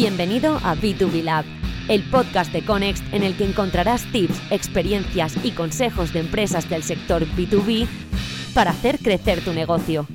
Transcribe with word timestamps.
Bienvenido 0.00 0.56
a 0.64 0.76
B2B 0.76 1.22
Lab, 1.22 1.44
el 1.88 2.02
podcast 2.04 2.50
de 2.54 2.64
Conext 2.64 3.04
en 3.12 3.22
el 3.22 3.36
que 3.36 3.44
encontrarás 3.44 4.10
tips, 4.12 4.40
experiencias 4.50 5.36
y 5.44 5.50
consejos 5.50 6.14
de 6.14 6.20
empresas 6.20 6.70
del 6.70 6.82
sector 6.82 7.26
B2B 7.36 7.86
para 8.54 8.70
hacer 8.70 8.98
crecer 8.98 9.44
tu 9.44 9.52
negocio. 9.52 10.06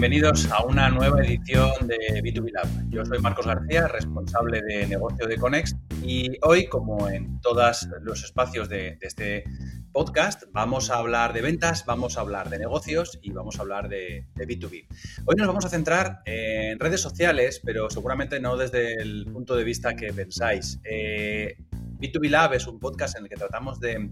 Bienvenidos 0.00 0.50
a 0.50 0.64
una 0.64 0.88
nueva 0.88 1.20
edición 1.20 1.70
de 1.86 2.22
B2B 2.22 2.52
Lab. 2.52 2.66
Yo 2.88 3.04
soy 3.04 3.18
Marcos 3.18 3.46
García, 3.46 3.86
responsable 3.86 4.62
de 4.62 4.86
negocio 4.86 5.26
de 5.26 5.36
Conext 5.36 5.76
y 6.02 6.38
hoy, 6.40 6.68
como 6.68 7.10
en 7.10 7.38
todos 7.42 7.86
los 8.00 8.24
espacios 8.24 8.70
de, 8.70 8.96
este 9.02 9.44
podcast, 9.92 10.44
vamos 10.52 10.88
a 10.88 10.94
hablar 10.94 11.34
de 11.34 11.42
ventas, 11.42 11.84
vamos 11.84 12.16
a 12.16 12.22
hablar 12.22 12.48
de 12.48 12.58
negocios 12.58 13.18
y 13.20 13.32
vamos 13.32 13.58
a 13.58 13.60
hablar 13.60 13.90
de, 13.90 14.24
B2B. 14.36 14.86
Hoy 15.26 15.36
nos 15.36 15.46
vamos 15.46 15.66
a 15.66 15.68
centrar 15.68 16.22
en 16.24 16.80
redes 16.80 17.02
sociales, 17.02 17.60
pero 17.62 17.90
seguramente 17.90 18.40
no 18.40 18.56
desde 18.56 18.94
el 18.94 19.26
punto 19.30 19.54
de 19.54 19.64
vista 19.64 19.96
que 19.96 20.14
pensáis. 20.14 20.80
Eh, 20.82 21.58
B2B 21.98 22.30
Lab 22.30 22.54
es 22.54 22.66
un 22.66 22.80
podcast 22.80 23.18
en 23.18 23.24
el 23.24 23.28
que 23.28 23.36
tratamos 23.36 23.78
de 23.78 24.08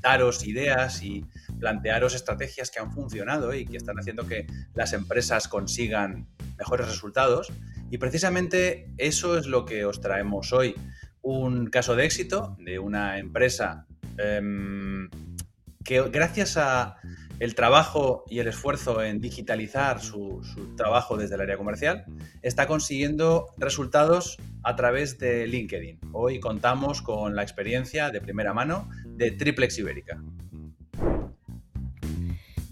daros 0.00 0.46
ideas 0.46 1.02
y 1.02 1.24
plantearos 1.58 2.14
estrategias 2.14 2.70
que 2.70 2.80
han 2.80 2.92
funcionado 2.92 3.54
y 3.54 3.66
que 3.66 3.76
están 3.76 3.98
haciendo 3.98 4.26
que 4.26 4.46
las 4.74 4.92
empresas 4.92 5.48
consigan 5.48 6.28
mejores 6.58 6.88
resultados. 6.88 7.52
Y 7.90 7.98
precisamente 7.98 8.90
eso 8.98 9.36
es 9.36 9.46
lo 9.46 9.64
que 9.64 9.84
os 9.84 10.00
traemos 10.00 10.52
hoy. 10.52 10.74
Un 11.22 11.66
caso 11.66 11.96
de 11.96 12.04
éxito 12.04 12.56
de 12.58 12.78
una 12.78 13.18
empresa 13.18 13.86
em, 14.16 15.10
que 15.84 16.00
gracias 16.08 16.56
a 16.56 16.96
el 17.40 17.54
trabajo 17.54 18.24
y 18.28 18.38
el 18.38 18.48
esfuerzo 18.48 19.02
en 19.02 19.20
digitalizar 19.20 20.00
su, 20.00 20.42
su, 20.44 20.76
trabajo 20.76 21.16
desde 21.16 21.36
el 21.36 21.40
área 21.40 21.56
comercial, 21.56 22.04
está 22.42 22.66
consiguiendo 22.66 23.54
resultados 23.56 24.36
a 24.62 24.76
través 24.76 25.18
de 25.18 25.46
LinkedIn. 25.46 26.00
Hoy 26.12 26.38
contamos 26.38 27.00
con 27.00 27.34
la 27.34 27.42
experiencia 27.42 28.10
de 28.10 28.20
primera 28.20 28.52
mano 28.52 28.90
de 29.20 29.30
Triplex 29.32 29.78
Ibérica. 29.78 30.18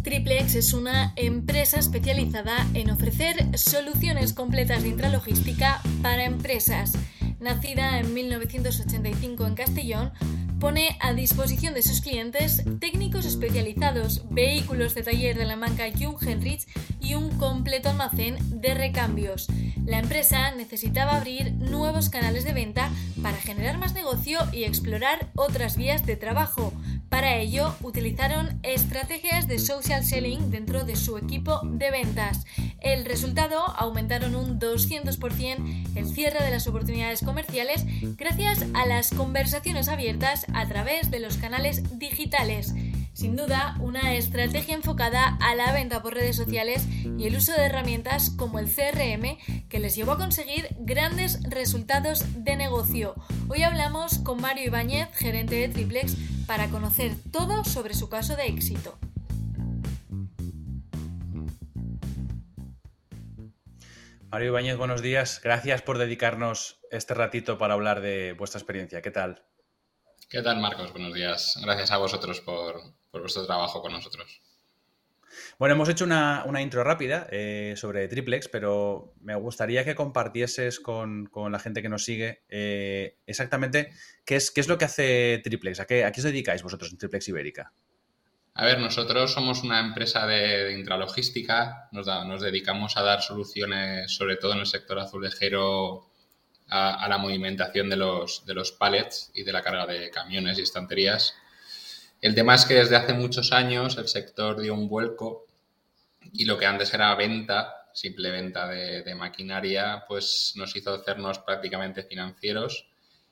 Triplex 0.02 0.54
es 0.54 0.72
una 0.72 1.12
empresa 1.16 1.78
especializada 1.78 2.66
en 2.72 2.91
ofrecer 2.91 3.36
soluciones 3.58 4.32
completas 4.32 4.82
de 4.82 4.88
intralogística 4.88 5.82
para 6.02 6.24
empresas. 6.24 6.94
Nacida 7.38 8.00
en 8.00 8.14
1985 8.14 9.46
en 9.46 9.54
Castellón, 9.54 10.12
pone 10.61 10.97
a 11.01 11.12
disposición 11.12 11.75
de 11.75 11.83
sus 11.83 12.01
clientes 12.01 12.64
técnicos 12.81 13.25
especializados, 13.25 14.23
vehículos 14.31 14.95
de 14.95 15.03
taller 15.03 15.37
de 15.37 15.45
la 15.45 15.56
marca 15.56 15.84
Jung 15.97 16.17
Henrich 16.20 16.67
y 17.00 17.15
un 17.15 17.31
completo 17.39 17.91
almacén 17.91 18.37
de 18.61 18.75
recambios. 18.75 19.47
La 19.87 20.00
empresa 20.00 20.50
necesitaba 20.50 21.17
abrir 21.17 21.53
nuevos 21.55 22.11
canales 22.11 22.45
de 22.45 22.53
venta 22.53 22.91
para 23.23 23.39
generar 23.39 23.78
más 23.78 23.95
negocio 23.95 24.41
y 24.53 24.65
explorar 24.65 25.31
otras 25.34 25.77
vías 25.77 26.05
de 26.05 26.17
trabajo. 26.17 26.72
Para 27.09 27.37
ello, 27.37 27.75
utilizaron 27.83 28.59
estrategias 28.62 29.48
de 29.48 29.59
social 29.59 30.05
selling 30.05 30.50
dentro 30.50 30.84
de 30.84 30.95
su 30.95 31.17
equipo 31.17 31.61
de 31.65 31.91
ventas. 31.91 32.45
El 32.81 33.06
resultado 33.06 33.65
aumentaron 33.77 34.34
un 34.34 34.61
200% 34.61 35.97
el 35.97 36.06
cierre 36.06 36.45
de 36.45 36.50
las 36.50 36.67
oportunidades 36.67 37.22
comerciales 37.22 37.84
gracias 38.17 38.67
a 38.75 38.84
las 38.84 39.11
conversaciones 39.11 39.88
abiertas 39.88 40.44
a 40.54 40.66
través 40.66 41.10
de 41.10 41.20
los 41.20 41.36
canales 41.36 41.98
digitales. 41.98 42.75
Sin 43.12 43.34
duda, 43.34 43.75
una 43.81 44.14
estrategia 44.14 44.75
enfocada 44.75 45.36
a 45.41 45.54
la 45.56 45.72
venta 45.72 46.03
por 46.03 46.14
redes 46.14 46.36
sociales 46.36 46.86
y 47.19 47.26
el 47.26 47.36
uso 47.36 47.53
de 47.53 47.64
herramientas 47.64 48.31
como 48.31 48.60
el 48.60 48.66
CRM 48.66 49.38
que 49.69 49.81
les 49.81 49.97
llevó 49.97 50.12
a 50.12 50.19
conseguir 50.19 50.69
grandes 50.78 51.42
resultados 51.42 52.44
de 52.44 52.56
negocio. 52.56 53.16
Hoy 53.48 53.64
hablamos 53.64 54.19
con 54.19 54.41
Mario 54.41 54.66
Ibáñez, 54.66 55.08
gerente 55.14 55.56
de 55.56 55.69
Triplex, 55.69 56.16
para 56.47 56.69
conocer 56.69 57.16
todo 57.32 57.64
sobre 57.64 57.94
su 57.94 58.08
caso 58.08 58.37
de 58.37 58.47
éxito. 58.47 58.98
Mario 64.31 64.48
Ibáñez, 64.48 64.76
buenos 64.76 65.00
días. 65.00 65.41
Gracias 65.42 65.81
por 65.81 65.97
dedicarnos 65.97 66.81
este 66.91 67.14
ratito 67.14 67.56
para 67.56 67.75
hablar 67.75 68.03
de 68.03 68.34
vuestra 68.34 68.58
experiencia. 68.58 69.00
¿Qué 69.00 69.10
tal? 69.10 69.42
¿Qué 70.28 70.43
tal, 70.43 70.61
Marcos? 70.61 70.93
Buenos 70.93 71.15
días. 71.15 71.59
Gracias 71.62 71.91
a 71.91 71.97
vosotros 71.97 72.43
por, 72.43 72.83
vuestro 73.12 73.47
trabajo 73.47 73.81
con 73.81 73.93
nosotros. 73.93 74.43
Bueno, 75.59 75.75
hemos 75.75 75.89
hecho 75.89 76.05
una, 76.05 76.44
intro 76.61 76.84
rápida 76.84 77.27
eh, 77.31 77.72
sobre 77.78 78.09
Triplex, 78.09 78.49
pero 78.49 79.15
me 79.22 79.34
gustaría 79.37 79.87
que 79.87 79.94
compartieses 79.94 80.81
con, 80.81 81.31
la 81.50 81.59
gente 81.59 81.81
que 81.81 81.88
nos 81.88 82.05
sigue 82.05 82.43
eh, 82.50 83.17
exactamente 83.27 83.91
qué 84.27 84.37
es, 84.37 84.50
qué 84.50 84.61
es 84.61 84.69
lo 84.69 84.77
que 84.77 84.84
hace 84.84 85.41
Triplex, 85.43 85.81
a 85.81 85.87
qué, 85.87 86.05
a 86.05 86.12
qué 86.12 86.21
os 86.21 86.25
dedicáis 86.25 86.62
vosotros 86.62 86.93
en 86.93 86.99
Triplex 86.99 87.27
Ibérica. 87.28 87.72
A 88.53 88.67
ver, 88.67 88.81
nosotros 88.81 89.33
somos 89.33 89.62
una 89.62 89.81
empresa 89.81 90.27
de, 90.27 90.77
intralogística, 90.78 91.88
nos, 91.93 92.06
nos, 92.06 92.43
dedicamos 92.43 92.99
a 92.99 93.03
dar 93.03 93.22
soluciones, 93.22 94.12
sobre 94.12 94.37
todo 94.37 94.53
en 94.53 94.59
el 94.59 94.67
sector 94.67 94.99
azulejero, 94.99 96.07
a, 96.71 97.09
la 97.09 97.19
movimentación 97.19 97.89
de 97.89 97.97
los, 97.97 98.45
de 98.47 98.55
los 98.55 98.73
pallets 98.73 99.31
y 99.34 99.43
de 99.43 99.53
la 99.53 99.62
carga 99.62 99.87
de 99.87 100.11
camiones 100.11 100.59
y 100.59 100.62
estanterías. 100.62 101.34
El 102.21 102.34
tema 102.34 102.55
es 102.55 102.65
que 102.65 102.75
desde 102.75 102.97
hace 102.97 103.12
muchos 103.12 103.53
años 103.53 103.97
el 103.97 104.09
sector 104.09 104.61
dio 104.61 104.75
un 104.75 104.89
vuelco 104.89 105.47
y 106.33 106.45
lo 106.45 106.59
que 106.59 106.67
antes 106.67 106.93
era 106.93 107.15
venta, 107.15 107.89
simple 107.93 108.31
venta 108.31 108.69
de, 108.69 109.15
maquinaria, 109.15 110.05
pues 110.06 110.53
nos 110.56 110.75
hizo 110.77 110.95
hacernos 110.95 111.39
prácticamente 111.39 112.03
financieros 112.03 112.87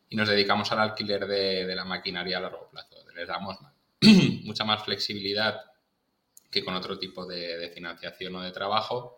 y 0.09 0.17
nos 0.17 0.29
dedicamos 0.29 0.71
al 0.73 0.81
alquiler 0.81 1.27
de, 1.27 1.75
la 1.75 1.85
maquinaria 1.85 2.39
a 2.39 2.41
largo 2.41 2.69
plazo. 2.71 2.97
Les 3.15 3.29
damos 3.29 3.59
mucha 4.45 4.65
más 4.65 4.85
flexibilidad 4.85 5.61
que 6.51 6.65
con 6.65 6.75
otro 6.75 6.99
tipo 6.99 7.27
de, 7.27 7.59
de 7.59 7.69
financiación 7.71 8.37
o 8.37 8.43
de 8.43 8.53
trabajo 8.53 9.16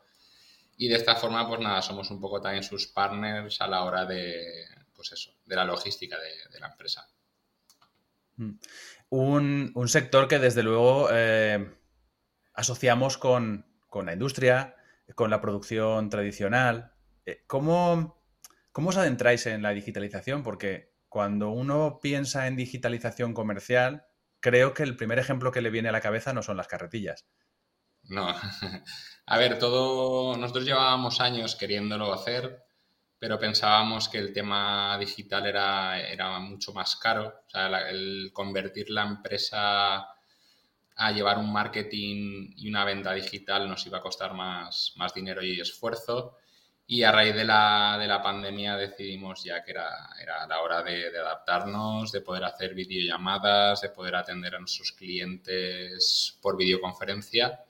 y 0.81 0.87
de 0.87 0.95
esta 0.95 1.17
forma, 1.17 1.47
pues 1.49 1.61
nada, 1.61 1.83
somos 1.83 2.09
un 2.13 2.21
poco 2.21 2.41
también 2.41 2.63
sus 2.63 2.87
partners 2.87 3.61
a 3.61 3.67
la 3.67 3.83
hora 3.83 4.07
de, 4.07 4.65
pues 4.95 5.11
eso, 5.11 5.35
de 5.45 5.57
la 5.57 5.65
logística 5.65 6.17
de, 6.17 6.61
la 6.61 6.69
empresa. 6.69 7.05
Mm. 8.37 8.53
Un, 9.11 9.89
sector 9.89 10.29
que 10.29 10.39
desde 10.39 10.63
luego 10.63 11.09
eh, 11.11 11.69
asociamos 12.55 13.19
con, 13.19 13.67
la 13.93 14.13
industria, 14.13 14.77
con 15.17 15.31
la 15.31 15.41
producción 15.41 16.11
tradicional. 16.11 16.93
Eh, 17.27 17.43
¿Cómo, 17.49 18.23
¿Cómo 18.71 18.91
os 18.91 18.97
adentráis 18.97 19.47
en 19.47 19.63
la 19.63 19.71
digitalización? 19.71 20.45
Porque 20.45 20.95
cuando 21.09 21.51
uno 21.51 21.99
piensa 22.01 22.47
en 22.47 22.55
digitalización 22.55 23.35
comercial, 23.35 24.07
creo 24.39 24.75
que 24.75 24.85
el 24.85 24.95
primer 24.95 25.19
ejemplo 25.19 25.51
que 25.51 25.61
le 25.61 25.71
viene 25.71 25.89
a 25.89 25.93
la 25.93 26.01
cabeza 26.01 26.33
no 26.33 26.45
son 26.45 26.57
las 26.57 26.69
carretillas. 26.69 27.27
No, 28.09 28.35
A 29.31 29.37
ver, 29.37 29.59
todo, 29.59 30.37
nosotros 30.39 30.65
llevábamos 30.65 31.21
años 31.21 31.55
queriéndolo 31.55 32.15
hacer, 32.15 32.65
pero 33.19 33.39
pensábamos 33.39 34.09
que 34.09 34.17
el 34.17 34.33
tema 34.33 34.97
digital 34.99 35.45
era, 35.47 36.01
era 36.01 36.39
mucho 36.39 36.73
más 36.73 36.97
caro. 36.97 37.43
O 37.47 37.51
sea, 37.51 37.91
el 37.91 38.31
convertir 38.33 38.89
la 38.89 39.03
empresa 39.03 40.07
a 40.97 41.13
llevar 41.13 41.39
un 41.39 41.53
marketing 41.53 42.55
y 42.57 42.69
una 42.71 42.87
venta 42.87 43.13
digital 43.13 43.69
nos 43.69 43.87
iba 43.87 43.99
a 43.99 44.01
costar 44.01 44.33
más, 44.33 44.95
más 44.97 45.13
dinero 45.13 45.43
y 45.43 45.61
esfuerzo. 45.61 46.39
Y 46.87 47.03
a 47.03 47.13
raíz 47.13 47.35
de 47.35 47.45
la, 47.45 47.99
de 48.01 48.07
la 48.07 48.23
pandemia 48.23 48.77
decidimos 48.79 49.45
ya 49.45 49.63
que 49.63 49.73
era, 49.73 49.91
era 50.23 50.47
la 50.47 50.63
hora 50.63 50.83
de, 50.83 51.11
de, 51.11 51.19
adaptarnos, 51.19 52.13
de 52.13 52.23
poder 52.23 52.45
hacer 52.45 52.75
videollamadas, 52.75 53.83
de 53.83 53.91
poder 53.91 54.17
atender 54.17 54.55
a 54.55 54.61
nuestros 54.61 54.93
clientes 54.93 56.39
por 56.41 56.57
videoconferencia 56.57 57.63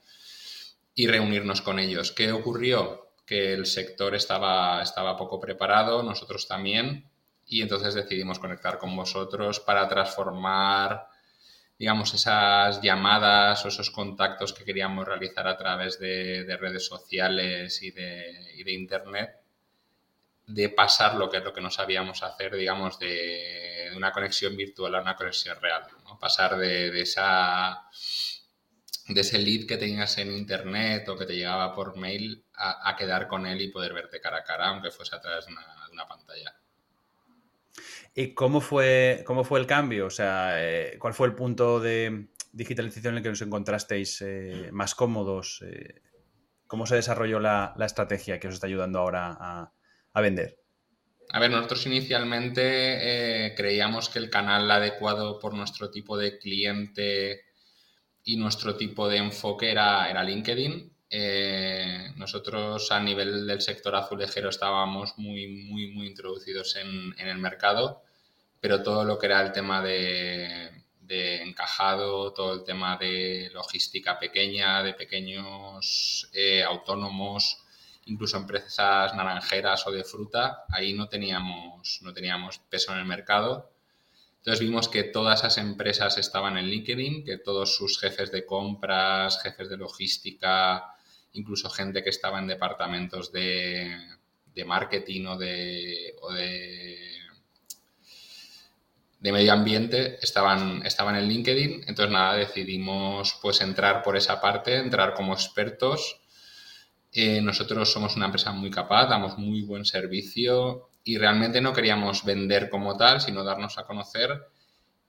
y 0.99 1.07
reunirnos 1.07 1.63
con 1.63 1.79
ellos. 1.79 2.11
¿Qué 2.11 2.33
ocurrió? 2.33 3.13
Que 3.25 3.53
el 3.53 3.67
sector 3.67 4.17
estaba, 4.17 4.83
estaba 4.83 5.17
poco 5.17 5.39
preparado, 5.39 6.03
nosotros 6.03 6.49
también, 6.49 7.09
y 7.47 7.63
entonces 7.63 7.95
decidimos 7.95 8.41
conectar 8.41 8.79
con 8.79 8.97
vosotros 8.97 9.61
para 9.61 9.87
transformar, 9.87 11.07
digamos, 11.79 12.15
esas 12.15 12.83
llamadas 12.83 13.65
o 13.65 13.69
esos 13.69 13.93
contactos 13.93 14.53
que 14.53 14.65
queríamos 14.65 15.07
realizar 15.07 15.47
a 15.47 15.57
través 15.57 16.01
de, 16.01 16.57
redes 16.61 16.87
sociales 16.87 17.81
y 17.81 17.93
de, 17.93 18.73
Internet, 18.73 19.37
de 20.49 20.69
pasar 20.69 21.15
lo 21.15 21.31
que 21.31 21.37
es 21.37 21.45
lo 21.45 21.53
que 21.53 21.61
no 21.61 21.71
sabíamos 21.71 22.25
hacer, 22.25 22.57
digamos, 22.57 22.99
de, 22.99 23.93
una 23.95 24.11
conexión 24.11 24.57
virtual 24.57 24.97
a 24.97 25.03
una 25.03 25.15
conexión 25.15 25.61
real, 25.61 25.85
pasar 26.19 26.57
de, 26.57 27.01
esa 27.01 27.89
de 29.09 29.23
ese 29.23 29.39
lead 29.39 29.67
que 29.67 29.79
tenías 29.79 30.19
en 30.19 30.33
internet 30.33 31.09
o 31.09 31.17
que 31.17 31.25
te 31.25 31.35
llegaba 31.35 31.75
por 31.75 31.97
mail 31.97 32.45
a, 32.55 32.95
quedar 32.97 33.27
con 33.27 33.47
él 33.47 33.61
y 33.61 33.69
poder 33.71 33.95
verte 33.95 34.21
cara 34.21 34.39
a 34.39 34.45
cara, 34.45 34.69
aunque 34.69 34.91
fuese 34.91 35.17
a 35.17 35.21
través 35.21 35.47
de 35.47 35.53
una, 35.53 36.07
pantalla. 36.07 36.55
¿Y 38.15 38.35
cómo 38.35 38.61
fue, 38.61 39.23
cómo 39.27 39.45
fue 39.45 39.61
el 39.61 39.67
cambio? 39.67 40.07
O 40.07 40.11
sea, 40.11 40.63
eh, 40.63 40.99
¿cuál 40.99 41.15
fue 41.15 41.29
el 41.29 41.35
punto 41.35 41.81
de 41.81 42.29
digitalización 42.53 43.15
en 43.15 43.19
el 43.19 43.23
que 43.23 43.31
os 43.31 43.41
encontrasteis 43.41 44.21
eh, 44.23 44.69
más 44.73 44.95
cómodos? 44.95 45.63
Eh, 45.65 46.03
¿Cómo 46.67 46.87
se 46.87 46.97
desarrolló 46.97 47.41
la, 47.41 47.75
estrategia 47.81 48.39
que 48.39 48.49
os 48.49 48.55
está 48.55 48.67
ayudando 48.67 48.99
ahora 48.99 49.37
a, 49.41 49.73
a 50.13 50.21
vender? 50.21 50.59
A 51.31 51.41
ver, 51.41 51.51
nosotros 51.51 51.87
inicialmente 51.87 53.55
creíamos 53.57 54.09
que 54.09 54.19
el 54.19 54.31
canal 54.31 54.71
adecuado 54.71 55.39
por 55.39 55.55
nuestro 55.55 55.91
tipo 55.91 56.17
de 56.17 56.39
cliente 56.39 57.48
y 58.29 58.37
nuestro 58.37 58.77
tipo 58.77 59.09
de 59.09 59.17
enfoque 59.17 59.71
era, 59.71 60.11
era 60.11 60.23
LinkedIn. 60.23 60.93
Eh, 61.09 62.13
nosotros 62.17 62.93
a 62.93 63.01
nivel 63.01 63.47
del 63.47 63.63
sector 63.63 63.97
azulejero 63.97 64.51
estábamos 64.51 65.17
muy, 65.17 65.47
muy, 65.47 65.93
muy 65.93 66.09
introducidos 66.09 66.77
en, 66.77 67.15
el 67.19 67.39
mercado, 67.39 68.03
pero 68.61 68.83
todo 68.83 69.03
lo 69.05 69.19
que 69.19 69.27
era 69.27 69.41
el 69.41 69.53
tema 69.53 69.83
de, 69.83 70.85
encajado, 71.09 72.35
todo 72.35 72.53
el 72.53 72.65
tema 72.65 72.99
de 72.99 73.49
logística 73.55 74.19
pequeña, 74.19 74.83
de 74.83 74.93
pequeños 74.93 76.29
eh, 76.35 76.63
autónomos, 76.63 77.65
incluso 78.05 78.37
empresas 78.37 79.15
naranjeras 79.15 79.87
o 79.87 79.91
de 79.91 80.05
fruta, 80.05 80.65
ahí 80.69 80.93
no 80.93 81.09
teníamos, 81.09 82.01
no 82.03 82.13
teníamos 82.13 82.59
peso 82.59 82.93
en 82.93 82.99
el 82.99 83.07
mercado 83.07 83.71
entonces 84.49 84.67
vimos 84.67 84.89
que 84.89 85.05
todas 85.05 85.41
esas 85.41 85.59
empresas 85.59 86.17
estaban 86.17 86.57
en 86.57 86.69
LinkedIn, 86.71 87.23
que 87.23 87.37
todos 87.37 87.77
sus 87.77 88.01
jefes 88.01 88.33
de 88.33 88.47
compras, 88.47 89.43
jefes 89.43 89.69
de 89.69 89.77
logística, 89.77 90.87
incluso 91.33 91.69
gente 91.69 92.03
que 92.03 92.09
estaba 92.09 92.39
en 92.39 92.47
departamentos 92.47 93.31
de, 93.31 93.95
marketing 94.65 95.27
o 95.27 95.37
de, 95.37 96.15
de, 99.21 99.33
medio 99.33 99.53
ambiente 99.53 100.19
estaban, 100.23 100.81
estaban 100.87 101.17
en 101.17 101.29
LinkedIn. 101.29 101.85
Entonces 101.87 102.11
nada, 102.11 102.35
decidimos 102.37 103.39
pues 103.43 103.61
entrar 103.61 104.03
por 104.03 104.17
esa 104.17 104.41
parte, 104.41 104.79
entrar 104.79 105.13
como 105.13 105.35
expertos. 105.35 106.23
Eh, 107.13 107.43
nosotros 107.43 107.93
somos 107.93 108.17
una 108.17 108.25
empresa 108.25 108.51
muy 108.53 108.71
capaz, 108.71 109.09
damos 109.11 109.37
muy 109.37 109.61
buen 109.61 109.85
servicio, 109.85 110.89
y 111.09 111.17
realmente 111.17 111.63
no 111.63 111.73
queríamos 111.73 112.23
vender 112.23 112.69
como 112.69 112.95
tal, 112.99 113.23
sino 113.23 113.43
darnos 113.43 113.79
a 113.79 113.87
conocer 113.87 114.47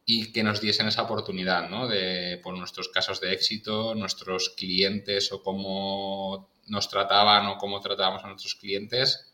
y 0.06 0.32
que 0.32 0.44
nos 0.44 0.62
diesen 0.62 0.88
esa 0.88 1.02
oportunidad, 1.02 1.70
¿no? 1.70 1.90
De, 1.90 2.40
por 2.42 2.58
nuestros 2.58 2.88
casos 2.88 3.20
de 3.20 3.34
éxito, 3.34 3.94
nuestros 3.96 4.52
clientes 4.52 5.30
o 5.34 5.44
cómo 5.44 6.54
nos 6.68 6.88
trataban 6.88 7.48
o 7.48 7.58
cómo 7.58 7.82
tratábamos 7.82 8.24
a 8.24 8.28
nuestros 8.28 8.56
clientes, 8.56 9.34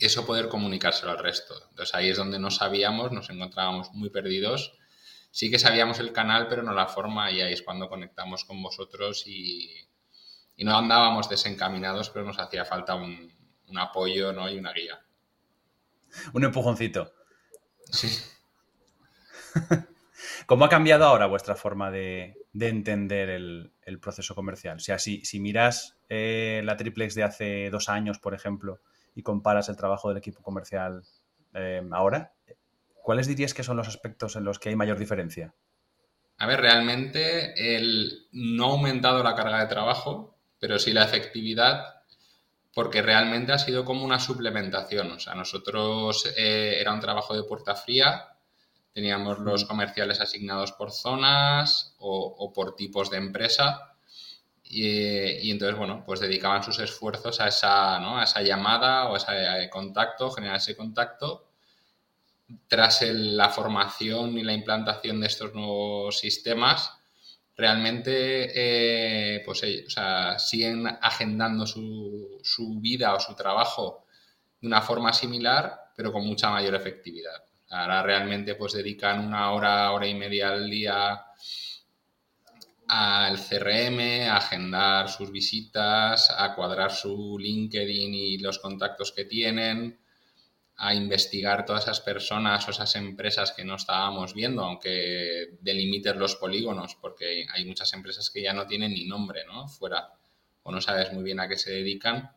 eso 0.00 0.26
poder 0.26 0.48
comunicárselo 0.48 1.12
al 1.12 1.20
resto. 1.20 1.54
Entonces 1.70 1.94
ahí 1.94 2.08
es 2.08 2.16
donde 2.16 2.40
no 2.40 2.50
sabíamos, 2.50 3.12
nos 3.12 3.30
encontrábamos 3.30 3.92
muy 3.92 4.10
perdidos. 4.10 4.76
Sí 5.30 5.52
que 5.52 5.60
sabíamos 5.60 6.00
el 6.00 6.12
canal, 6.12 6.48
pero 6.48 6.64
no 6.64 6.72
la 6.72 6.88
forma 6.88 7.30
y 7.30 7.42
ahí 7.42 7.52
es 7.52 7.62
cuando 7.62 7.88
conectamos 7.88 8.44
con 8.44 8.60
vosotros 8.60 9.22
y, 9.28 9.70
y 10.56 10.64
no 10.64 10.76
andábamos 10.76 11.28
desencaminados, 11.28 12.10
pero 12.10 12.24
nos 12.24 12.40
hacía 12.40 12.64
falta 12.64 12.96
un, 12.96 13.32
un 13.68 13.78
apoyo 13.78 14.32
¿no? 14.32 14.50
y 14.50 14.58
una 14.58 14.72
guía 14.72 15.00
un 16.32 16.44
empujoncito. 16.44 17.12
Sí. 17.90 18.08
¿Cómo 20.46 20.64
ha 20.64 20.68
cambiado 20.68 21.04
ahora 21.04 21.26
vuestra 21.26 21.54
forma 21.54 21.90
de, 21.90 22.36
entender 22.58 23.30
el, 23.30 23.72
proceso 24.00 24.34
comercial? 24.34 24.76
O 24.76 24.80
sea, 24.80 24.98
si, 24.98 25.22
miras 25.40 25.96
eh, 26.08 26.62
la 26.64 26.76
triplex 26.76 27.14
de 27.14 27.24
hace 27.24 27.70
dos 27.70 27.88
años, 27.88 28.18
por 28.18 28.34
ejemplo, 28.34 28.80
y 29.14 29.22
comparas 29.22 29.68
el 29.68 29.76
trabajo 29.76 30.08
del 30.08 30.18
equipo 30.18 30.42
comercial 30.42 31.02
eh, 31.54 31.82
ahora, 31.92 32.32
¿cuáles 33.02 33.26
dirías 33.26 33.54
que 33.54 33.62
son 33.62 33.76
los 33.76 33.88
aspectos 33.88 34.36
en 34.36 34.44
los 34.44 34.58
que 34.58 34.68
hay 34.68 34.76
mayor 34.76 34.98
diferencia? 34.98 35.54
A 36.38 36.46
ver, 36.46 36.60
realmente 36.60 37.76
el, 37.76 38.26
no 38.32 38.66
ha 38.66 38.72
aumentado 38.72 39.22
la 39.22 39.34
carga 39.34 39.60
de 39.60 39.68
trabajo, 39.68 40.36
pero 40.60 40.78
sí 40.78 40.92
la 40.92 41.04
efectividad 41.04 41.95
porque 42.76 43.00
realmente 43.00 43.52
ha 43.52 43.58
sido 43.58 43.86
como 43.86 44.04
una 44.04 44.20
suplementación. 44.20 45.10
O 45.12 45.18
sea, 45.18 45.34
nosotros 45.34 46.30
eh, 46.36 46.76
era 46.78 46.92
un 46.92 47.00
trabajo 47.00 47.34
de 47.34 47.42
puerta 47.42 47.74
fría, 47.74 48.36
teníamos 48.92 49.38
los 49.38 49.64
mm. 49.64 49.66
comerciales 49.66 50.20
asignados 50.20 50.72
por 50.72 50.92
zonas 50.92 51.94
o, 52.00 52.52
por 52.54 52.76
tipos 52.76 53.08
de 53.08 53.16
empresa. 53.16 53.94
Y, 54.62 55.50
entonces, 55.50 55.78
bueno, 55.78 56.02
pues 56.04 56.20
dedicaban 56.20 56.62
sus 56.62 56.78
esfuerzos 56.78 57.40
a 57.40 57.48
esa, 57.48 57.98
¿no? 57.98 58.18
a 58.18 58.24
esa 58.24 58.42
llamada 58.42 59.08
o 59.08 59.14
a 59.14 59.56
ese 59.56 59.70
contacto, 59.70 60.30
generar 60.30 60.56
ese 60.58 60.76
contacto. 60.76 61.48
Tras 62.68 63.00
la 63.00 63.48
formación 63.48 64.36
y 64.36 64.42
la 64.42 64.52
implantación 64.52 65.18
de 65.22 65.28
estos 65.28 65.54
nuevos 65.54 66.18
sistemas, 66.18 66.92
realmente 67.56 68.50
eh, 68.54 69.42
pues, 69.44 69.62
o 69.62 69.90
sea, 69.90 70.38
siguen 70.38 70.86
agendando 70.86 71.66
su, 71.66 72.38
su, 72.42 72.80
vida 72.80 73.14
o 73.14 73.20
su 73.20 73.34
trabajo 73.34 74.06
de 74.60 74.66
una 74.66 74.82
forma 74.82 75.12
similar, 75.12 75.92
pero 75.96 76.12
con 76.12 76.26
mucha 76.26 76.50
mayor 76.50 76.74
efectividad. 76.74 77.42
Ahora 77.70 78.02
realmente 78.02 78.54
pues 78.54 78.74
dedican 78.74 79.26
una 79.26 79.50
hora, 79.52 79.90
hora 79.92 80.06
y 80.06 80.14
media 80.14 80.50
al 80.50 80.70
día 80.70 81.24
al 82.88 83.38
CRM, 83.38 84.28
a 84.28 84.36
agendar 84.36 85.08
sus 85.08 85.32
visitas, 85.32 86.30
a 86.30 86.54
cuadrar 86.54 86.92
su 86.92 87.36
LinkedIn 87.38 88.14
y 88.14 88.38
los 88.38 88.58
contactos 88.60 89.12
que 89.12 89.24
tienen, 89.24 89.98
a 90.78 90.94
investigar 90.94 91.64
todas 91.64 91.84
esas 91.84 92.00
personas 92.00 92.66
o 92.68 92.70
esas 92.70 92.94
empresas 92.96 93.52
que 93.52 93.64
no 93.64 93.76
estábamos 93.76 94.34
viendo, 94.34 94.62
aunque 94.62 95.56
delimites 95.60 96.14
los 96.16 96.36
polígonos, 96.36 96.96
porque 97.00 97.46
hay 97.50 97.64
muchas 97.64 97.92
empresas 97.94 98.30
que 98.30 98.42
ya 98.42 98.52
no 98.52 98.66
tienen 98.66 98.92
ni 98.92 99.06
nombre, 99.06 99.44
¿no? 99.46 99.68
Fuera, 99.68 100.10
o 100.62 100.72
no 100.72 100.80
sabes 100.80 101.12
muy 101.12 101.24
bien 101.24 101.40
a 101.40 101.48
qué 101.48 101.56
se 101.56 101.70
dedican. 101.70 102.30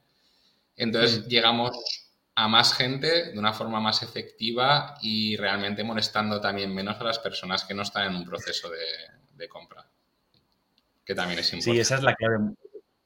Entonces 0.78 1.26
mm. 1.26 1.28
llegamos 1.28 2.10
a 2.36 2.48
más 2.48 2.74
gente 2.74 3.32
de 3.32 3.38
una 3.38 3.52
forma 3.52 3.82
más 3.82 4.04
efectiva 4.04 4.98
y 5.02 5.36
realmente 5.36 5.84
molestando 5.84 6.40
también 6.40 6.74
menos 6.74 6.98
a 7.02 7.04
las 7.04 7.20
personas 7.20 7.66
que 7.66 7.74
no 7.74 7.82
están 7.82 8.08
en 8.08 8.16
un 8.16 8.26
proceso 8.26 8.70
de, 8.70 9.50
compra, 9.50 9.86
que 11.04 11.14
también 11.14 11.40
es 11.40 11.52
importante. 11.52 11.76
Sí, 11.76 11.82
esa 11.82 11.96
es 11.96 12.04
la 12.04 12.16
clave. 12.16 12.38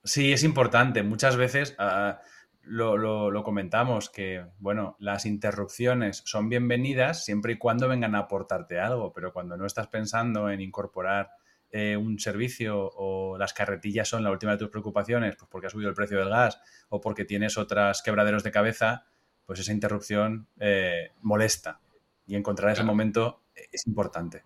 Sí, 0.04 0.32
es 0.32 0.44
importante. 0.44 1.02
Muchas 1.02 1.38
veces... 1.38 1.74
Ah, 1.80 2.22
lo, 2.64 3.44
comentamos, 3.44 4.10
que 4.10 4.46
bueno, 4.60 4.96
las 5.00 5.26
interrupciones 5.26 6.22
son 6.26 6.50
bienvenidas 6.50 7.26
siempre 7.26 7.54
y 7.54 7.58
cuando 7.58 7.88
vengan 7.88 8.16
a 8.16 8.20
aportarte 8.20 8.80
algo, 8.80 9.12
pero 9.14 9.34
cuando 9.34 9.58
no 9.58 9.66
estás 9.66 9.88
pensando 9.88 10.50
en 10.50 10.62
incorporar 10.62 11.32
eh, 11.72 11.98
un 11.98 12.20
servicio 12.20 12.92
o 12.96 13.38
las 13.38 13.54
carretillas 13.54 14.08
son 14.08 14.24
la 14.24 14.32
última 14.32 14.54
de 14.54 14.60
tus 14.60 14.70
preocupaciones, 14.70 15.36
pues 15.36 15.50
porque 15.50 15.68
ha 15.68 15.70
subido 15.70 15.90
el 15.90 15.96
precio 15.96 16.18
del 16.20 16.30
gas 16.30 16.60
o 16.90 17.02
porque 17.02 17.26
tienes 17.26 17.58
otras 17.58 18.02
quebraderos 18.02 18.44
de 18.44 18.52
cabeza, 18.52 19.06
pues 19.46 19.60
esa 19.60 19.74
interrupción 19.74 20.48
eh, 20.60 21.12
molesta 21.22 21.80
y 22.26 22.36
encontrar 22.36 22.72
ese 22.72 22.84
momento 22.84 23.42
es 23.72 23.86
importante. 23.88 24.44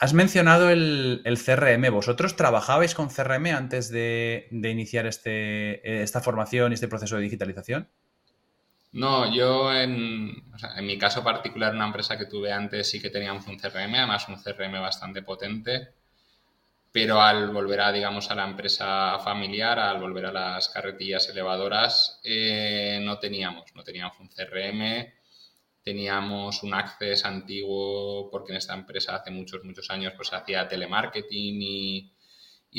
Has 0.00 0.14
mencionado 0.14 0.70
el, 0.70 1.22
CRM. 1.44 1.90
¿Vosotros 1.90 2.36
trabajabais 2.36 2.94
con 2.94 3.08
CRM 3.08 3.46
antes 3.46 3.90
de, 3.90 4.48
iniciar 4.50 5.06
este, 5.06 6.02
esta 6.02 6.20
formación 6.20 6.72
y 6.72 6.74
este 6.74 6.88
proceso 6.88 7.16
de 7.16 7.22
digitalización? 7.22 7.88
No, 8.92 9.32
yo 9.34 9.72
en, 9.72 10.42
mi 10.82 10.98
caso 10.98 11.22
particular, 11.22 11.74
una 11.74 11.86
empresa 11.86 12.16
que 12.16 12.26
tuve 12.26 12.52
antes 12.52 12.88
sí 12.90 13.00
que 13.00 13.10
teníamos 13.10 13.46
un 13.46 13.58
CRM, 13.58 13.94
además 13.94 14.28
un 14.28 14.42
CRM 14.42 14.80
bastante 14.80 15.22
potente, 15.22 15.88
pero 16.90 17.20
al 17.20 17.50
volver 17.50 17.80
a, 17.82 17.92
digamos, 17.92 18.30
a 18.30 18.34
la 18.34 18.44
empresa 18.44 19.18
familiar, 19.18 19.78
al 19.78 20.00
volver 20.00 20.26
a 20.26 20.32
las 20.32 20.70
carretillas 20.70 21.28
elevadoras, 21.28 22.20
eh, 22.24 22.98
no 23.02 23.18
teníamos, 23.18 23.74
no 23.74 23.84
teníamos 23.84 24.18
un 24.20 24.28
CRM 24.28 25.17
teníamos 25.88 26.62
un 26.64 26.74
Access 26.74 27.24
antiguo 27.24 28.28
porque 28.30 28.52
en 28.52 28.58
esta 28.58 28.74
empresa 28.74 29.16
hace 29.16 29.30
muchos, 29.30 29.64
muchos 29.64 29.88
años 29.88 30.12
pues 30.14 30.30
hacía 30.34 30.68
telemarketing 30.68 31.62
y, 31.62 32.12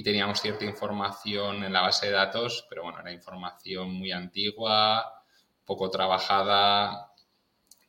teníamos 0.04 0.40
cierta 0.40 0.64
información 0.64 1.64
en 1.64 1.74
la 1.74 1.82
base 1.82 2.06
de 2.06 2.12
datos, 2.12 2.68
pero 2.70 2.84
bueno, 2.84 3.00
era 3.00 3.12
información 3.12 3.92
muy 3.92 4.12
antigua, 4.12 5.24
poco 5.66 5.90
trabajada 5.90 7.12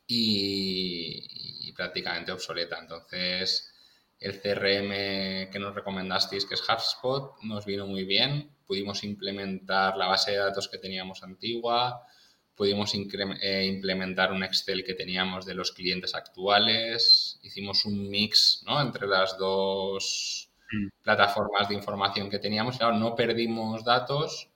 y, 0.06 1.70
prácticamente 1.76 2.32
obsoleta. 2.32 2.78
Entonces, 2.78 3.70
el 4.18 4.40
CRM 4.40 5.52
que 5.52 5.58
nos 5.60 5.74
recomendasteis, 5.74 6.46
que 6.46 6.54
es 6.54 6.62
HubSpot, 6.66 7.34
nos 7.42 7.66
vino 7.66 7.86
muy 7.86 8.04
bien. 8.04 8.50
Pudimos 8.66 9.04
implementar 9.04 9.98
la 9.98 10.06
base 10.06 10.30
de 10.30 10.38
datos 10.38 10.66
que 10.68 10.78
teníamos 10.78 11.22
antigua, 11.22 12.06
pudimos 12.60 12.92
eh, 12.94 13.64
implementar 13.64 14.32
un 14.32 14.44
Excel 14.44 14.84
que 14.84 14.92
teníamos 14.92 15.46
de 15.46 15.54
los 15.54 15.72
clientes 15.72 16.14
actuales, 16.14 17.40
hicimos 17.42 17.86
un 17.86 18.10
mix 18.10 18.62
entre 18.82 19.06
las 19.06 19.38
dos 19.38 20.50
mm. 20.70 20.88
plataformas 21.02 21.70
de 21.70 21.76
información 21.76 22.28
que 22.28 22.38
teníamos. 22.38 22.76
Claro, 22.76 22.98
no 22.98 23.14
perdimos 23.14 23.82
datos, 23.82 24.50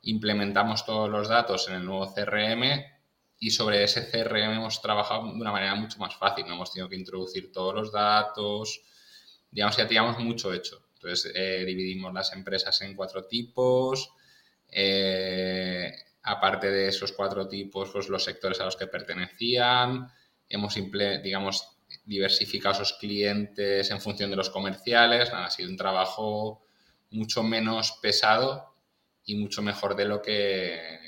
implementamos 0.00 0.86
todos 0.86 1.10
los 1.10 1.28
datos 1.28 1.68
en 1.68 1.74
el 1.74 1.84
nuevo 1.84 2.10
CRM 2.14 2.82
y 3.38 3.50
sobre 3.50 3.84
ese 3.84 4.10
CRM 4.10 4.54
hemos 4.54 4.80
trabajado 4.80 5.26
de 5.26 5.32
una 5.38 5.52
manera 5.52 5.74
mucho 5.74 5.98
más 5.98 6.16
fácil. 6.16 6.46
No 6.46 6.54
hemos 6.54 6.72
tenido 6.72 6.88
que 6.88 6.96
introducir 6.96 7.52
todos 7.52 7.74
los 7.74 7.92
datos, 7.92 8.80
digamos 9.50 9.76
que 9.76 9.82
ya 9.82 9.88
teníamos 9.88 10.18
mucho 10.18 10.54
hecho. 10.54 10.82
Entonces, 10.94 11.30
eh, 11.34 11.62
dividimos 11.66 12.14
las 12.14 12.32
empresas 12.32 12.80
en 12.80 12.96
cuatro 12.96 13.26
tipos. 13.26 14.14
Eh, 14.66 15.92
aparte 16.22 16.70
de 16.70 16.88
esos 16.88 17.12
cuatro 17.12 17.48
tipos, 17.48 17.90
pues 17.90 18.08
los 18.08 18.24
sectores 18.24 18.60
a 18.60 18.64
los 18.64 18.76
que 18.76 18.86
pertenecían. 18.86 20.10
Hemos, 20.48 20.74
digamos, 21.22 21.78
diversificado 22.04 22.74
esos 22.74 22.94
clientes 22.94 23.90
en 23.90 24.00
función 24.00 24.30
de 24.30 24.36
los 24.36 24.50
comerciales. 24.50 25.30
ha 25.32 25.50
sido 25.50 25.70
un 25.70 25.76
trabajo 25.76 26.62
mucho 27.10 27.42
menos 27.42 27.98
pesado 28.02 28.74
y 29.24 29.36
mucho 29.36 29.62
mejor 29.62 29.96
de 29.96 30.04
lo 30.04 30.22
que 30.22 30.98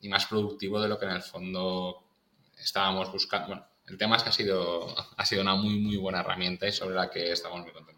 y 0.00 0.08
más 0.08 0.26
productivo 0.26 0.80
de 0.80 0.88
lo 0.88 0.98
que 0.98 1.06
en 1.06 1.12
el 1.12 1.22
fondo 1.22 2.04
estábamos 2.56 3.10
buscando. 3.10 3.48
Bueno, 3.48 3.66
el 3.86 3.98
tema 3.98 4.16
es 4.16 4.22
que 4.22 4.28
ha 4.28 4.32
sido, 4.32 4.94
ha 5.16 5.24
sido 5.24 5.42
una 5.42 5.56
muy, 5.56 5.78
muy 5.80 5.96
buena 5.96 6.20
herramienta 6.20 6.68
y 6.68 6.72
sobre 6.72 6.94
la 6.94 7.10
que 7.10 7.32
estamos 7.32 7.60
muy 7.62 7.72
contentos. 7.72 7.97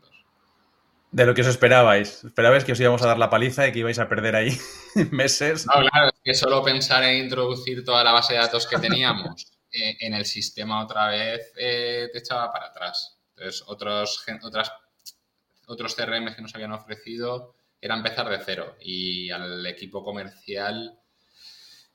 De 1.13 1.27
lo 1.27 1.35
que 1.35 1.41
os 1.41 1.49
esperabais. 1.49 2.23
Esperabais 2.25 2.65
que 2.65 2.73
os 2.73 2.81
íbamos 2.81 3.03
a 3.03 3.09
dar 3.09 3.19
la 3.19 3.31
paliza 3.31 3.67
y 3.67 3.73
que 3.73 3.81
ibais 3.81 3.99
a 3.99 4.09
perder 4.09 4.37
ahí 4.37 4.57
meses. 5.11 5.67
No, 5.67 5.83
claro, 5.89 6.09
es 6.09 6.21
que 6.23 6.35
solo 6.35 6.63
pensar 6.63 7.03
en 7.03 7.25
introducir 7.25 7.85
toda 7.85 8.05
la 8.05 8.13
base 8.13 8.35
de 8.35 8.41
datos 8.41 8.67
que 8.67 8.79
teníamos 8.79 9.47
eh, 9.73 9.97
en 10.01 10.15
el 10.15 10.25
sistema 10.25 10.85
otra 10.85 11.09
vez 11.09 11.53
eh, 11.57 12.09
te 12.13 12.19
echaba 12.19 12.53
para 12.53 12.67
atrás. 12.67 13.19
Entonces, 13.31 13.65
otros, 13.67 14.25
otras, 14.43 14.73
otros 15.67 15.95
CRM 15.95 16.35
que 16.35 16.43
nos 16.43 16.55
habían 16.55 16.73
ofrecido 16.73 17.55
era 17.81 17.97
empezar 17.97 18.29
de 18.29 18.39
cero 18.45 18.77
y 18.81 19.31
al 19.31 19.67
equipo 19.67 20.05
comercial, 20.05 20.99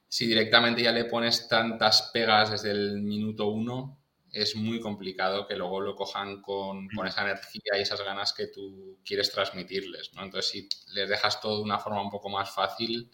si 0.08 0.26
directamente 0.26 0.82
ya 0.82 0.92
le 0.92 1.06
pones 1.06 1.48
tantas 1.48 2.10
pegas 2.14 2.52
desde 2.52 2.72
el 2.72 3.02
minuto 3.02 3.48
uno, 3.48 4.00
es 4.36 4.54
muy 4.58 4.82
complicado 4.82 5.48
que 5.48 5.56
luego 5.56 5.80
lo 5.80 5.96
cojan 5.96 6.42
con, 6.42 6.90
con, 6.90 7.08
esa 7.08 7.22
energía 7.22 7.78
y 7.78 7.82
esas 7.82 8.02
ganas 8.02 8.34
que 8.34 8.48
tú 8.48 9.00
quieres 9.06 9.32
transmitirles, 9.32 10.14
¿no? 10.14 10.24
Entonces, 10.24 10.52
si 10.52 10.70
les 10.94 11.08
dejas 11.08 11.40
todo 11.40 11.58
de 11.58 11.64
una 11.64 11.80
forma 11.80 12.02
un 12.02 12.10
poco 12.10 12.30
más 12.30 12.52
fácil, 12.52 13.10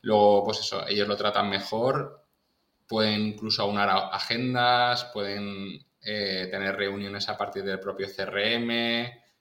luego, 0.00 0.44
pues 0.44 0.60
eso, 0.60 0.86
ellos 0.88 1.06
lo 1.06 1.16
tratan 1.16 1.50
mejor, 1.50 2.26
pueden 2.88 3.20
incluso 3.20 3.62
aunar 3.62 3.90
agendas, 4.12 5.04
pueden 5.12 5.86
eh, 6.00 6.48
tener 6.50 6.74
reuniones 6.74 7.28
a 7.28 7.36
partir 7.36 7.62
del 7.62 7.78
propio 7.78 8.08
CRM, 8.08 8.70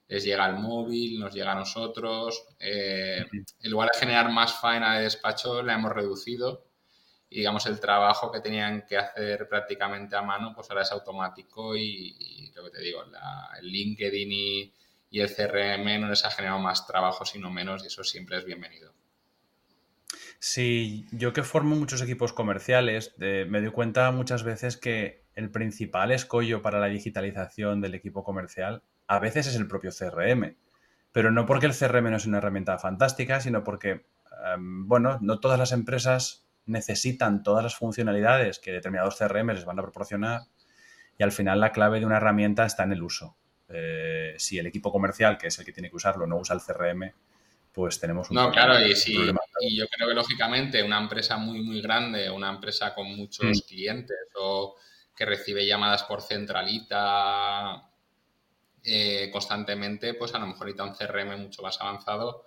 les 0.10 0.24
llega 0.26 0.48
el 0.48 0.56
móvil, 0.56 1.18
nos 1.18 1.34
llega 1.34 1.54
a 1.54 1.56
nosotros. 1.56 2.46
Eh, 2.60 3.26
en 3.62 3.72
lugar 3.72 3.90
de 3.94 4.00
generar 4.00 4.30
más 4.32 4.54
faena 4.60 4.98
de 4.98 5.04
despacho, 5.04 5.64
la 5.64 5.76
hemos 5.76 5.94
reducido 5.94 6.69
y 7.30 7.38
digamos 7.38 7.66
el 7.68 7.80
trabajo 7.80 8.32
que 8.32 8.40
tenían 8.40 8.86
que 8.88 8.98
hacer 8.98 9.48
prácticamente 9.48 10.16
a 10.16 10.22
mano, 10.22 10.54
pues 10.56 10.70
ahora 10.70 10.84
es 10.84 10.92
automático 10.92 11.76
y, 11.76 12.52
lo 12.56 12.66
que 12.66 12.72
te 12.72 12.82
digo, 12.82 13.04
el 13.60 13.68
LinkedIn 13.68 14.32
y, 14.32 14.74
y, 15.12 15.20
el 15.20 15.34
CRM 15.34 16.02
no 16.02 16.10
les 16.10 16.26
ha 16.26 16.32
generado 16.32 16.60
más 16.60 16.88
trabajo, 16.88 17.26
sino 17.26 17.52
menos 17.52 17.84
y 17.84 17.88
eso 17.88 18.04
siempre 18.04 18.38
es 18.38 18.46
bienvenido. 18.46 18.94
Sí, 20.40 21.06
yo 21.12 21.34
que 21.34 21.44
formo 21.44 21.76
muchos 21.76 22.02
equipos 22.02 22.32
comerciales, 22.32 23.14
me 23.18 23.62
doy 23.62 23.72
cuenta 23.72 24.10
muchas 24.12 24.44
veces 24.44 24.78
que 24.78 25.26
el 25.36 25.52
principal 25.52 26.12
escollo 26.12 26.62
para 26.62 26.80
la 26.80 26.88
digitalización 26.88 27.82
del 27.82 27.94
equipo 27.94 28.24
comercial 28.24 28.82
a 29.08 29.20
veces 29.20 29.48
es 29.48 29.56
el 29.56 29.68
propio 29.68 29.92
CRM. 29.92 30.56
Pero 31.12 31.32
no 31.32 31.46
porque 31.46 31.66
el 31.66 31.76
CRM 31.76 32.12
no 32.12 32.18
es 32.18 32.26
una 32.26 32.38
herramienta 32.38 32.78
fantástica, 32.78 33.42
sino 33.42 33.64
porque, 33.64 34.06
em, 34.54 34.88
bueno, 34.88 35.18
no 35.22 35.40
todas 35.40 35.60
las 35.60 35.72
empresas 35.72 36.49
necesitan 36.70 37.44
todas 37.44 37.64
las 37.64 37.76
funcionalidades 37.76 38.60
que 38.60 38.72
determinados 38.72 39.18
CRM 39.18 39.50
les 39.50 39.66
van 39.66 39.80
a 39.80 39.82
proporcionar 39.82 40.42
y 41.18 41.24
al 41.24 41.32
final 41.32 41.60
la 41.60 41.72
clave 41.72 42.00
de 42.00 42.06
una 42.06 42.18
herramienta 42.18 42.66
está 42.66 42.84
en 42.84 42.94
el 42.94 43.04
uso. 43.04 43.36
Eh, 43.68 44.36
si 44.38 44.58
el 44.58 44.68
equipo 44.68 44.92
comercial, 44.92 45.38
que 45.38 45.48
es 45.48 45.60
el 45.60 45.66
que 45.66 45.74
tiene 45.74 45.90
que 45.90 45.96
usarlo, 45.96 46.26
no 46.26 46.38
usa 46.38 46.56
el 46.56 46.62
CRM, 46.62 47.12
pues 47.74 48.00
tenemos 48.00 48.30
un 48.30 48.36
No, 48.36 48.52
claro, 48.52 48.80
y, 48.80 48.96
sí, 48.96 49.18
y 49.62 49.78
yo 49.78 49.86
creo 49.88 50.08
que 50.08 50.16
lógicamente 50.16 50.82
una 50.82 51.00
empresa 51.00 51.38
muy, 51.38 51.62
muy 51.62 51.82
grande, 51.82 52.30
una 52.30 52.50
empresa 52.50 52.96
con 52.96 53.08
muchos 53.16 53.46
mm. 53.46 53.68
clientes 53.68 54.18
o 54.36 54.76
que 55.16 55.26
recibe 55.26 55.68
llamadas 55.68 56.04
por 56.04 56.22
centralita 56.22 57.84
eh, 58.84 59.30
constantemente, 59.32 60.14
pues 60.14 60.34
a 60.34 60.40
lo 60.40 60.48
mejor 60.48 60.68
necesita 60.68 60.86
un 60.86 60.94
CRM 60.94 61.42
mucho 61.42 61.62
más 61.62 61.80
avanzado. 61.82 62.46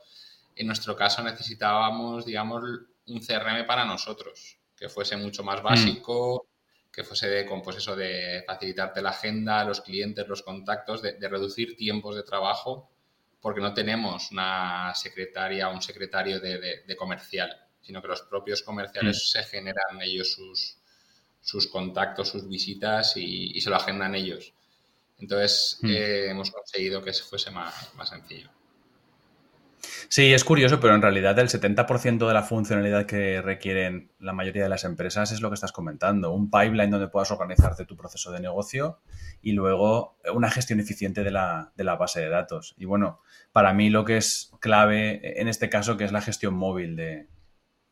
En 0.57 0.67
nuestro 0.67 0.97
caso 0.97 1.23
necesitábamos, 1.23 2.25
digamos, 2.25 2.63
un 3.07 3.21
CRM 3.21 3.67
para 3.67 3.85
nosotros, 3.85 4.59
que 4.77 4.89
fuese 4.89 5.17
mucho 5.17 5.43
más 5.43 5.61
mm. 5.61 5.65
básico, 5.65 6.47
que 6.93 7.05
fuese 7.05 7.29
de, 7.29 7.47
con, 7.47 7.63
pues 7.63 7.79
eso, 7.79 7.97
de 7.97 8.45
facilitarte 8.47 9.01
la 9.01 9.11
agenda, 9.11 9.65
los 9.65 9.81
clientes, 9.81 10.29
los 10.29 10.43
contactos, 10.43 11.01
de, 11.01 11.29
reducir 11.29 11.77
tiempos 11.77 12.17
de 12.17 12.23
trabajo, 12.23 12.91
porque 13.41 13.61
no 13.61 13.73
tenemos 13.73 14.31
una 14.31 14.93
secretaria 14.95 15.69
o 15.69 15.73
un 15.73 15.83
secretario 15.83 16.39
de, 16.39 16.97
comercial, 16.97 17.57
sino 17.81 18.03
que 18.03 18.09
los 18.09 18.23
propios 18.23 18.63
comerciales 18.63 19.17
mm. 19.17 19.39
se 19.39 19.45
generan 19.45 20.03
ellos 20.03 20.33
sus, 20.33 20.77
sus 21.41 21.67
contactos, 21.67 22.29
sus 22.29 22.47
visitas 22.47 23.17
y, 23.17 23.59
se 23.61 23.71
lo 23.71 23.77
agendan 23.77 24.15
ellos. 24.15 24.53
Entonces 25.19 25.79
mm. 25.81 25.91
eh, 25.91 26.31
hemos 26.31 26.51
conseguido 26.51 27.03
que 27.03 27.13
fuese 27.15 27.51
más, 27.51 27.95
más 27.95 28.11
sencillo. 28.11 28.51
Sí, 30.13 30.35
es 30.35 30.45
curioso, 30.45 30.79
pero 30.79 30.95
en 30.95 31.01
realidad 31.01 31.39
el 31.39 31.49
70% 31.49 32.29
de 32.29 32.35
la 32.35 32.43
funcionalidad 32.43 33.07
que 33.07 33.41
requieren 33.41 34.13
la 34.19 34.35
mayoría 34.35 34.63
de 34.63 34.69
las 34.69 34.85
empresas 34.85 35.33
es 35.33 35.41
lo 35.41 35.49
que 35.49 35.55
estás 35.55 35.73
comentando. 35.73 36.35
Un 36.35 36.51
pipeline 36.51 36.91
donde 36.91 37.09
puedas 37.09 37.31
organizarte 37.31 37.87
tu 37.87 37.97
proceso 37.97 38.31
de 38.31 38.41
negocio 38.41 39.01
y 39.41 39.53
luego 39.53 40.19
una 40.35 40.51
gestión 40.51 40.81
eficiente 40.81 41.25
de 41.25 41.31
la, 41.31 41.73
base 41.99 42.21
de 42.21 42.29
datos. 42.29 42.75
Y 42.77 42.85
bueno, 42.85 43.23
para 43.53 43.73
mí 43.73 43.89
lo 43.89 44.05
que 44.05 44.19
es 44.19 44.53
clave 44.61 45.41
en 45.41 45.49
este 45.49 45.71
caso 45.71 45.97
que 45.97 46.05
es 46.05 46.13
la 46.13 46.21
gestión 46.21 46.53
móvil 46.53 46.95
de, 46.95 47.29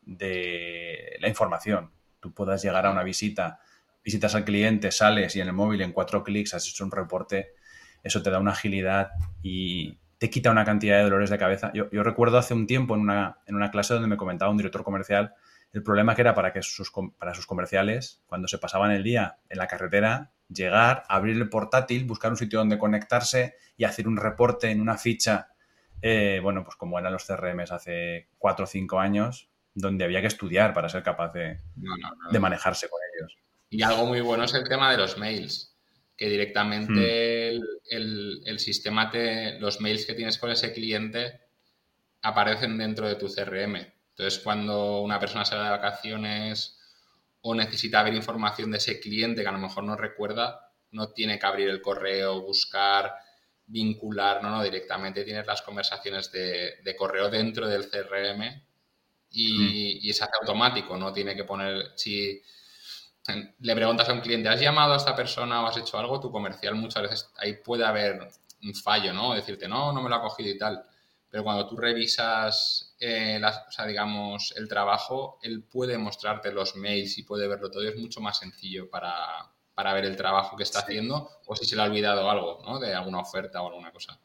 de 0.03 1.17
la 1.21 1.27
información. 1.27 1.91
Tú 2.19 2.35
puedas 2.35 2.61
llegar 2.61 2.85
a 2.85 2.91
una 2.91 3.01
visita, 3.01 3.61
visitas 4.03 4.35
al 4.35 4.45
cliente, 4.45 4.91
sales 4.91 5.35
y 5.35 5.41
en 5.41 5.47
el 5.47 5.53
móvil 5.53 5.81
en 5.81 5.91
cuatro 5.91 6.23
clics 6.23 6.53
has 6.53 6.69
hecho 6.69 6.83
un 6.83 6.91
reporte. 6.91 7.55
Eso 8.03 8.21
te 8.21 8.29
da 8.29 8.37
una 8.37 8.51
agilidad 8.51 9.09
y, 9.41 10.00
te 10.21 10.29
quita 10.29 10.51
una 10.51 10.63
cantidad 10.63 10.97
de 10.97 11.03
dolores 11.05 11.31
de 11.31 11.39
cabeza. 11.39 11.71
Yo, 11.73 11.87
recuerdo 12.03 12.37
hace 12.37 12.53
un 12.53 12.67
tiempo 12.67 12.93
en 12.93 13.01
una, 13.01 13.39
en 13.47 13.55
una 13.55 13.71
clase 13.71 13.95
donde 13.95 14.07
me 14.07 14.17
comentaba 14.17 14.51
un 14.51 14.57
director 14.57 14.83
comercial 14.83 15.33
el 15.73 15.81
problema 15.81 16.13
que 16.13 16.21
era 16.21 16.35
para, 16.35 16.53
que 16.53 16.61
sus, 16.61 16.91
para 17.17 17.33
sus 17.33 17.47
comerciales, 17.47 18.21
cuando 18.27 18.47
se 18.47 18.59
pasaban 18.59 18.91
el 18.91 19.01
día 19.01 19.39
en 19.49 19.57
la 19.57 19.65
carretera, 19.65 20.31
llegar, 20.47 21.05
abrir 21.09 21.37
el 21.37 21.49
portátil, 21.49 22.05
buscar 22.05 22.29
un 22.29 22.37
sitio 22.37 22.59
donde 22.59 22.77
conectarse 22.77 23.55
y 23.75 23.83
hacer 23.83 24.07
un 24.07 24.15
reporte 24.15 24.69
en 24.69 24.79
una 24.79 24.95
ficha, 24.95 25.47
eh, 26.03 26.39
bueno, 26.43 26.63
pues 26.63 26.75
como 26.75 26.99
eran 26.99 27.13
los 27.13 27.25
CRMs 27.25 27.71
hace 27.71 28.27
cuatro 28.37 28.65
o 28.65 28.67
cinco 28.67 28.99
años, 28.99 29.49
donde 29.73 30.03
había 30.03 30.21
que 30.21 30.27
estudiar 30.27 30.75
para 30.75 30.87
ser 30.87 31.01
capaz 31.01 31.33
de, 31.33 31.61
de 32.31 32.39
manejarse 32.39 32.87
con 32.89 32.99
ellos. 33.15 33.39
Y 33.71 33.81
algo 33.81 34.05
muy 34.05 34.21
bueno 34.21 34.43
es 34.43 34.53
el 34.53 34.69
tema 34.69 34.91
de 34.91 34.97
los 34.97 35.17
mails 35.17 35.70
que 36.21 36.29
directamente 36.29 37.57
hmm. 37.57 37.63
el, 37.89 38.59
sistema, 38.59 39.09
te, 39.09 39.59
los 39.59 39.81
mails 39.81 40.05
que 40.05 40.13
tienes 40.13 40.37
con 40.37 40.51
ese 40.51 40.71
cliente 40.71 41.41
aparecen 42.21 42.77
dentro 42.77 43.07
de 43.07 43.15
tu 43.15 43.25
CRM. 43.25 43.77
Entonces, 44.11 44.39
cuando 44.43 45.01
una 45.01 45.19
persona 45.19 45.43
va 45.51 45.63
de 45.63 45.69
vacaciones 45.71 46.77
o 47.41 47.55
necesita 47.55 48.03
ver 48.03 48.13
información 48.13 48.69
de 48.69 48.77
ese 48.77 48.99
cliente 48.99 49.41
que 49.41 49.47
a 49.47 49.51
lo 49.51 49.57
mejor 49.57 49.83
no 49.83 49.95
recuerda, 49.95 50.71
no 50.91 51.09
tiene 51.09 51.39
que 51.39 51.45
abrir 51.47 51.69
el 51.69 51.81
correo, 51.81 52.39
buscar, 52.39 53.15
vincular, 53.65 54.43
no, 54.43 54.51
no, 54.51 54.61
directamente 54.61 55.23
tienes 55.23 55.47
las 55.47 55.63
conversaciones 55.63 56.31
de, 56.31 56.95
correo 56.99 57.31
dentro 57.31 57.67
del 57.67 57.89
CRM 57.89 58.43
y, 59.31 59.53
hmm. 59.53 60.07
y, 60.07 60.13
se 60.13 60.25
hace 60.25 60.33
automático, 60.39 60.95
no 60.97 61.11
tiene 61.11 61.35
que 61.35 61.45
poner, 61.45 61.93
si 61.95 62.43
le 63.59 63.75
preguntas 63.75 64.09
a 64.09 64.13
un 64.13 64.21
cliente, 64.21 64.49
¿has 64.49 64.59
llamado 64.59 64.93
a 64.93 64.97
esta 64.97 65.15
persona 65.15 65.63
o 65.63 65.67
has 65.67 65.77
hecho 65.77 65.97
algo? 65.97 66.19
Tu 66.19 66.31
comercial 66.31 66.75
muchas 66.75 67.03
veces 67.03 67.31
ahí 67.37 67.53
puede 67.53 67.85
haber 67.85 68.27
un 68.63 68.73
fallo, 68.75 69.13
¿no? 69.13 69.33
Decirte, 69.33 69.67
no, 69.67 69.93
no 69.93 70.01
me 70.01 70.09
lo 70.09 70.15
ha 70.15 70.21
cogido 70.21 70.49
y 70.49 70.57
tal. 70.57 70.83
Pero 71.29 71.43
cuando 71.43 71.67
tú 71.67 71.77
revisas, 71.77 72.95
eh, 72.99 73.41
o 73.41 73.71
sea, 73.71 73.85
digamos, 73.85 74.53
el 74.57 74.67
trabajo, 74.67 75.39
él 75.41 75.63
puede 75.63 75.97
mostrarte 75.97 76.51
los 76.51 76.75
mails 76.75 77.17
y 77.17 77.23
puede 77.23 77.47
verlo 77.47 77.71
todo. 77.71 77.83
Es 77.83 77.95
mucho 77.95 78.19
más 78.19 78.39
sencillo 78.39 78.89
para, 78.89 79.49
ver 79.93 80.05
el 80.05 80.17
trabajo 80.17 80.57
que 80.57 80.63
está 80.63 80.79
haciendo 80.79 81.29
o 81.47 81.55
si 81.55 81.65
se 81.65 81.75
le 81.75 81.83
ha 81.83 81.85
olvidado 81.85 82.29
algo, 82.29 82.61
¿no? 82.65 82.79
De 82.79 82.93
alguna 82.93 83.19
oferta 83.19 83.61
o 83.61 83.67
alguna 83.67 83.91
cosa 83.91 84.19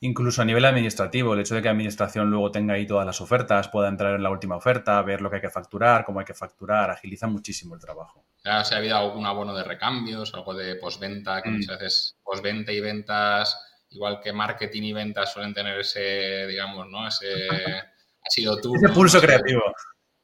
incluso 0.00 0.42
a 0.42 0.44
nivel 0.44 0.64
administrativo, 0.64 1.34
el 1.34 1.40
hecho 1.40 1.54
de 1.54 1.62
que 1.62 1.66
la 1.66 1.72
administración 1.72 2.30
luego 2.30 2.50
tenga 2.50 2.74
ahí 2.74 2.86
todas 2.86 3.06
las 3.06 3.20
ofertas, 3.20 3.68
pueda 3.68 3.88
entrar 3.88 4.14
en 4.14 4.22
la 4.22 4.30
última 4.30 4.56
oferta, 4.56 5.00
ver 5.02 5.20
lo 5.20 5.30
que 5.30 5.36
hay 5.36 5.42
que 5.42 5.50
facturar, 5.50 6.04
cómo 6.04 6.20
hay 6.20 6.26
que 6.26 6.34
facturar, 6.34 6.90
agiliza 6.90 7.26
muchísimo 7.26 7.74
el 7.74 7.80
trabajo. 7.80 8.24
Ya, 8.44 8.62
si 8.64 8.74
ha 8.74 8.78
habido 8.78 8.96
algún 8.96 9.26
abono 9.26 9.54
de 9.54 9.64
recambios, 9.64 10.34
algo 10.34 10.54
de 10.54 10.76
postventa, 10.76 11.42
que 11.42 11.50
mm. 11.50 11.54
muchas 11.54 11.78
veces 11.78 12.16
postventa 12.22 12.72
y 12.72 12.80
ventas 12.80 13.58
igual 13.90 14.20
que 14.22 14.32
marketing 14.32 14.82
y 14.82 14.92
ventas 14.92 15.32
suelen 15.32 15.54
tener 15.54 15.80
ese, 15.80 16.46
digamos, 16.46 16.88
¿no? 16.88 17.06
Ese, 17.08 17.48
ha 17.50 18.30
sido 18.30 18.60
tú. 18.60 18.74
Ese 18.74 18.88
pulso 18.90 19.20
creativo. 19.20 19.62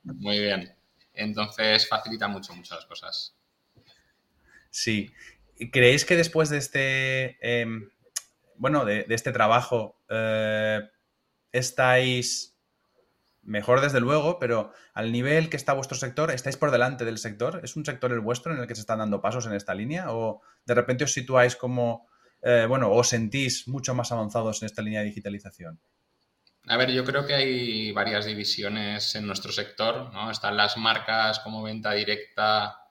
Muy 0.03 0.39
bien. 0.39 0.75
Entonces 1.15 1.89
facilita 1.89 2.29
mucho, 2.29 2.55
mucho 2.55 2.75
las 2.75 2.87
cosas. 2.87 3.35
Sí. 4.71 5.13
¿Creéis 5.71 6.05
que 6.05 6.17
después 6.17 6.49
de 6.49 6.59
este, 6.59 7.61
em, 7.61 7.91
bueno, 8.63 8.85
de, 8.85 9.05
este 9.09 9.33
trabajo, 9.33 9.99
eh, 10.09 10.89
estáis 11.51 12.57
mejor 13.43 13.81
desde 13.81 13.99
luego, 13.99 14.39
pero 14.39 14.73
al 14.95 15.11
nivel 15.11 15.51
que 15.51 15.57
está 15.57 15.73
vuestro 15.73 15.99
sector, 15.99 16.31
¿estáis 16.31 16.57
por 16.57 16.71
delante 16.71 17.05
del 17.05 17.19
sector? 17.19 17.61
¿Es 17.65 17.75
un 17.75 17.85
sector 17.85 18.13
el 18.13 18.21
vuestro 18.21 18.55
en 18.55 18.61
el 18.61 18.69
que 18.69 18.77
se 18.77 18.83
están 18.83 19.01
dando 19.01 19.21
pasos 19.21 19.47
en 19.47 19.55
esta 19.55 19.75
línea? 19.75 20.13
¿O 20.13 20.43
de 20.65 20.75
repente 20.75 21.03
os 21.03 21.13
situáis 21.13 21.57
como, 21.57 22.07
eh, 22.41 22.67
bueno, 22.69 22.93
os 22.93 23.09
sentís 23.09 23.67
mucho 23.67 23.97
más 23.97 24.13
avanzados 24.13 24.63
en 24.63 24.67
esta 24.67 24.81
línea 24.81 25.01
de 25.01 25.07
digitalización? 25.07 25.81
A 26.69 26.77
ver, 26.77 26.93
yo 26.93 27.05
creo 27.05 27.27
que 27.27 27.35
hay 27.35 27.91
varias 27.91 28.27
divisiones 28.27 29.13
en 29.17 29.27
nuestro 29.27 29.51
sector, 29.51 30.13
¿no? 30.13 30.31
Están 30.31 30.57
las 30.57 30.77
marcas 30.77 31.41
como 31.41 31.65
venta 31.65 31.95
directa, 31.95 32.82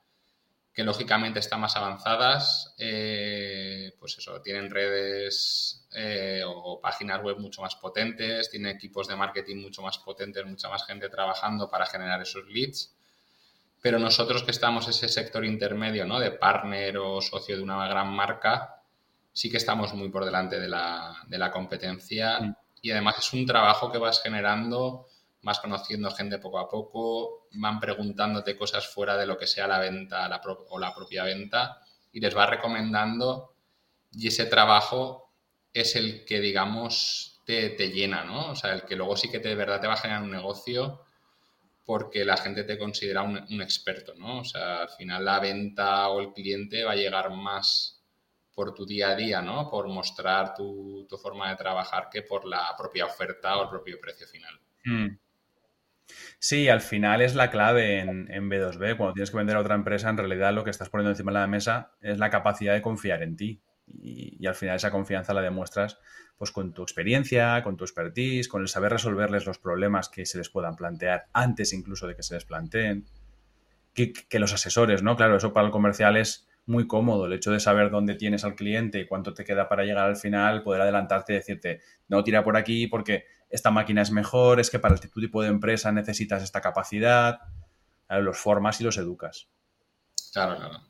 que 0.72 0.84
lógicamente 0.84 1.38
están 1.38 1.60
más 1.60 1.76
avanzadas, 1.76 2.74
eh, 2.78 3.94
pues 3.98 4.16
eso, 4.16 4.40
tienen 4.40 4.70
redes 4.70 5.86
eh, 5.94 6.42
o 6.46 6.80
páginas 6.80 7.22
web 7.22 7.38
mucho 7.38 7.60
más 7.60 7.76
potentes, 7.76 8.50
tienen 8.50 8.74
equipos 8.74 9.06
de 9.06 9.16
marketing 9.16 9.56
mucho 9.56 9.82
más 9.82 9.98
potentes, 9.98 10.46
mucha 10.46 10.70
más 10.70 10.86
gente 10.86 11.10
trabajando 11.10 11.68
para 11.68 11.84
generar 11.84 12.22
esos 12.22 12.46
leads. 12.46 12.94
Pero 13.82 13.98
nosotros 13.98 14.44
que 14.44 14.52
estamos 14.52 14.84
en 14.84 14.90
ese 14.90 15.08
sector 15.08 15.44
intermedio, 15.44 16.06
¿no? 16.06 16.18
De 16.18 16.30
partner 16.30 16.96
o 16.98 17.20
socio 17.20 17.56
de 17.56 17.62
una 17.62 17.86
gran 17.86 18.08
marca, 18.08 18.82
sí 19.32 19.50
que 19.50 19.56
estamos 19.58 19.92
muy 19.92 20.08
por 20.08 20.24
delante 20.24 20.58
de 20.58 20.68
la, 20.68 21.16
de 21.26 21.36
la 21.36 21.50
competencia. 21.50 22.56
Y 22.80 22.92
además 22.92 23.18
es 23.18 23.32
un 23.32 23.44
trabajo 23.44 23.90
que 23.92 23.98
vas 23.98 24.22
generando, 24.22 25.06
vas 25.42 25.60
conociendo 25.60 26.10
gente 26.10 26.38
poco 26.38 26.58
a 26.58 26.68
poco, 26.68 27.48
van 27.52 27.80
preguntándote 27.80 28.56
cosas 28.56 28.86
fuera 28.86 29.16
de 29.16 29.26
lo 29.26 29.36
que 29.36 29.46
sea 29.46 29.66
la 29.66 29.78
venta 29.80 30.40
o 30.70 30.78
la 30.78 30.94
propia 30.94 31.24
venta 31.24 31.80
y 32.12 32.20
les 32.20 32.34
vas 32.34 32.48
recomendando 32.48 33.52
y 34.12 34.28
ese 34.28 34.46
trabajo 34.46 35.32
es 35.72 35.96
el 35.96 36.24
que, 36.24 36.40
digamos, 36.40 37.40
te, 37.44 37.70
llena, 37.90 38.24
¿no? 38.24 38.50
O 38.50 38.56
sea, 38.56 38.72
el 38.72 38.82
que 38.82 38.96
luego 38.96 39.16
sí 39.16 39.30
que 39.30 39.38
de 39.38 39.54
verdad 39.54 39.80
te 39.80 39.86
va 39.86 39.94
a 39.94 39.98
generar 39.98 40.22
un 40.22 40.30
negocio 40.30 41.02
porque 41.84 42.24
la 42.24 42.36
gente 42.36 42.64
te 42.64 42.78
considera 42.78 43.22
un, 43.22 43.60
experto, 43.60 44.14
¿no? 44.14 44.40
O 44.40 44.44
sea, 44.44 44.82
al 44.82 44.88
final 44.90 45.24
la 45.24 45.40
venta 45.40 46.08
o 46.08 46.20
el 46.20 46.32
cliente 46.32 46.84
va 46.84 46.92
a 46.92 46.96
llegar 46.96 47.30
más 47.30 48.00
por 48.54 48.74
tu 48.74 48.86
día 48.86 49.10
a 49.10 49.16
día, 49.16 49.42
¿no? 49.42 49.68
Por 49.68 49.88
mostrar 49.88 50.54
tu, 50.54 51.06
forma 51.20 51.50
de 51.50 51.56
trabajar 51.56 52.08
que 52.10 52.22
por 52.22 52.46
la 52.46 52.74
propia 52.76 53.06
oferta 53.06 53.56
o 53.56 53.64
el 53.64 53.68
propio 53.68 53.98
precio 54.00 54.26
final. 54.26 54.60
Hmm. 54.84 55.18
Sí, 56.44 56.68
al 56.68 56.80
final 56.80 57.22
es 57.22 57.36
la 57.36 57.50
clave 57.50 58.00
en, 58.00 58.26
B2B. 58.50 58.96
Cuando 58.96 59.12
tienes 59.12 59.30
que 59.30 59.36
vender 59.36 59.54
a 59.54 59.60
otra 59.60 59.76
empresa, 59.76 60.10
en 60.10 60.16
realidad 60.16 60.52
lo 60.52 60.64
que 60.64 60.70
estás 60.70 60.88
poniendo 60.88 61.10
encima 61.10 61.30
de 61.30 61.38
la 61.38 61.46
mesa 61.46 61.92
es 62.00 62.18
la 62.18 62.30
capacidad 62.30 62.74
de 62.74 62.82
confiar 62.82 63.22
en 63.22 63.36
ti. 63.36 63.62
Y, 63.86 64.44
al 64.44 64.56
final 64.56 64.74
esa 64.74 64.90
confianza 64.90 65.34
la 65.34 65.40
demuestras 65.40 66.00
pues 66.36 66.50
con 66.50 66.72
tu 66.72 66.82
experiencia, 66.82 67.62
con 67.62 67.76
tu 67.76 67.84
expertise, 67.84 68.48
con 68.48 68.60
el 68.60 68.66
saber 68.66 68.90
resolverles 68.90 69.46
los 69.46 69.60
problemas 69.60 70.08
que 70.08 70.26
se 70.26 70.36
les 70.36 70.48
puedan 70.48 70.74
plantear 70.74 71.26
antes 71.32 71.72
incluso 71.72 72.08
de 72.08 72.16
que 72.16 72.24
se 72.24 72.34
les 72.34 72.44
planteen. 72.44 73.06
Que, 73.94 74.12
los 74.40 74.52
asesores, 74.52 75.04
¿no? 75.04 75.14
Claro, 75.14 75.36
eso 75.36 75.52
para 75.52 75.66
el 75.66 75.72
comercial 75.72 76.16
es, 76.16 76.48
muy 76.66 76.86
cómodo 76.86 77.26
el 77.26 77.32
hecho 77.32 77.50
de 77.50 77.60
saber 77.60 77.90
dónde 77.90 78.14
tienes 78.14 78.44
al 78.44 78.54
cliente 78.54 79.00
y 79.00 79.06
cuánto 79.06 79.34
te 79.34 79.44
queda 79.44 79.68
para 79.68 79.84
llegar 79.84 80.08
al 80.08 80.16
final, 80.16 80.62
poder 80.62 80.82
adelantarte 80.82 81.32
y 81.32 81.36
decirte, 81.36 81.80
no 82.08 82.22
tira 82.22 82.44
por 82.44 82.56
aquí 82.56 82.86
porque 82.86 83.24
esta 83.52 83.70
máquina 83.70 84.02
es 84.02 84.10
mejor, 84.10 84.58
es 84.58 84.70
que 84.70 84.78
para 84.78 84.94
este 84.94 85.08
tipo 85.08 85.42
de 85.42 85.48
empresa 85.48 85.92
necesitas 85.92 86.42
esta 86.42 86.60
capacidad, 86.60 87.38
los 88.08 88.38
formas 88.38 88.80
y 88.80 88.84
los 88.84 88.96
educas. 88.96 89.48
Claro, 90.32 90.56
claro. 90.56 90.80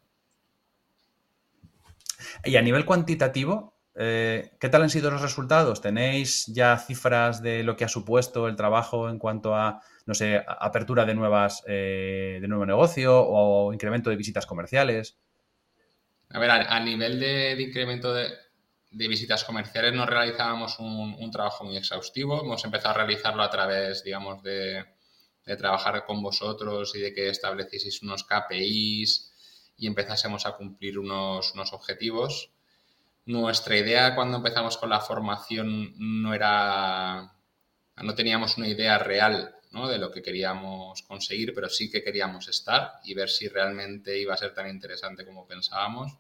Y 2.45 2.57
a 2.57 2.63
nivel 2.63 2.85
cuantitativo, 2.85 3.77
eh, 3.95 4.53
¿qué 4.61 4.69
tal 4.69 4.83
han 4.83 4.91
sido 4.91 5.11
los 5.11 5.21
resultados? 5.21 5.81
¿Tenéis 5.81 6.47
ya 6.47 6.79
cifras 6.79 7.43
de 7.43 7.63
lo 7.65 7.77
que 7.77 7.85
ha 7.85 7.89
supuesto 7.89 8.49
el 8.49 8.57
trabajo 8.57 9.09
en 9.11 9.19
cuanto 9.19 9.55
a, 9.55 9.83
no 10.07 10.15
sé, 10.15 10.43
apertura 10.47 11.05
de 11.05 11.15
nuevas, 11.15 11.63
eh, 11.67 12.39
de 12.41 12.49
nuevo 12.49 12.65
negocio 12.65 13.21
o 13.21 13.73
incremento 13.73 14.09
de 14.09 14.17
visitas 14.17 14.47
comerciales? 14.47 15.19
A 16.31 16.39
ver, 16.39 16.51
a, 16.51 16.81
nivel 16.81 17.21
de, 17.21 17.61
incremento 17.61 18.15
de, 18.15 18.29
visitas 18.93 19.45
comerciales 19.45 19.93
no 19.95 20.07
realizábamos 20.07 20.79
un, 20.79 21.31
trabajo 21.31 21.65
muy 21.65 21.77
exhaustivo. 21.77 22.43
Hemos 22.43 22.65
empezado 22.65 22.95
a 22.95 22.99
realizarlo 22.99 23.43
a 23.43 23.51
través, 23.51 24.05
digamos, 24.05 24.43
de, 24.43 24.85
trabajar 25.59 26.05
con 26.05 26.23
vosotros 26.23 26.95
y 26.95 27.01
de 27.01 27.13
que 27.13 27.29
establecieseis 27.29 28.03
unos 28.03 28.25
KPIs 28.25 29.33
y 29.77 29.87
empezásemos 29.87 30.47
a 30.47 30.53
cumplir 30.53 30.99
unos, 30.99 31.55
unos 31.55 31.73
objetivos. 31.73 32.53
Nuestra 33.25 33.77
idea 33.77 34.15
cuando 34.15 34.39
empezamos 34.39 34.77
con 34.77 34.91
la 34.91 35.01
formación 35.01 35.95
no 35.97 36.35
era, 36.35 37.35
no 37.97 38.15
teníamos 38.15 38.57
una 38.57 38.69
idea 38.69 38.99
real 38.99 39.55
¿no? 39.73 39.89
de 39.89 39.99
lo 39.99 40.11
que 40.11 40.23
queríamos 40.23 41.03
conseguir, 41.03 41.55
pero 41.55 41.69
sí 41.69 41.91
que 41.91 42.05
queríamos 42.05 42.49
estar 42.49 43.01
y 43.05 43.15
ver 43.15 43.29
si 43.29 43.49
realmente 43.49 44.19
iba 44.19 44.35
a 44.35 44.37
ser 44.37 44.55
tan 44.55 44.69
interesante 44.69 45.25
como 45.25 45.47
pensábamos. 45.47 46.13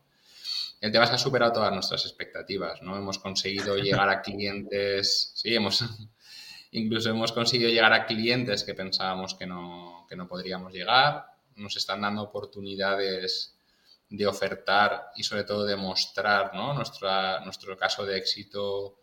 El 0.82 0.90
tema 0.90 1.04
es 1.04 1.10
que 1.10 1.16
ha 1.16 1.18
superado 1.18 1.52
todas 1.52 1.72
nuestras 1.72 2.04
expectativas, 2.06 2.82
¿no? 2.82 2.96
Hemos 2.96 3.20
conseguido 3.20 3.76
llegar 3.78 4.08
a 4.08 4.20
clientes, 4.20 5.30
sí, 5.36 5.54
hemos, 5.54 5.84
incluso 6.72 7.08
hemos 7.08 7.30
conseguido 7.30 7.70
llegar 7.70 7.92
a 7.92 8.04
clientes 8.04 8.64
que 8.64 8.74
pensábamos 8.74 9.36
que 9.36 9.46
no, 9.46 10.04
que 10.08 10.16
no 10.16 10.26
podríamos 10.26 10.72
llegar, 10.72 11.24
nos 11.54 11.76
están 11.76 12.00
dando 12.00 12.22
oportunidades 12.22 13.56
de 14.08 14.26
ofertar 14.26 15.12
y 15.14 15.22
sobre 15.22 15.44
todo 15.44 15.64
de 15.64 15.76
mostrar 15.76 16.52
¿no? 16.52 16.74
Nuestra, 16.74 17.38
nuestro 17.44 17.76
caso 17.76 18.04
de 18.04 18.18
éxito 18.18 18.98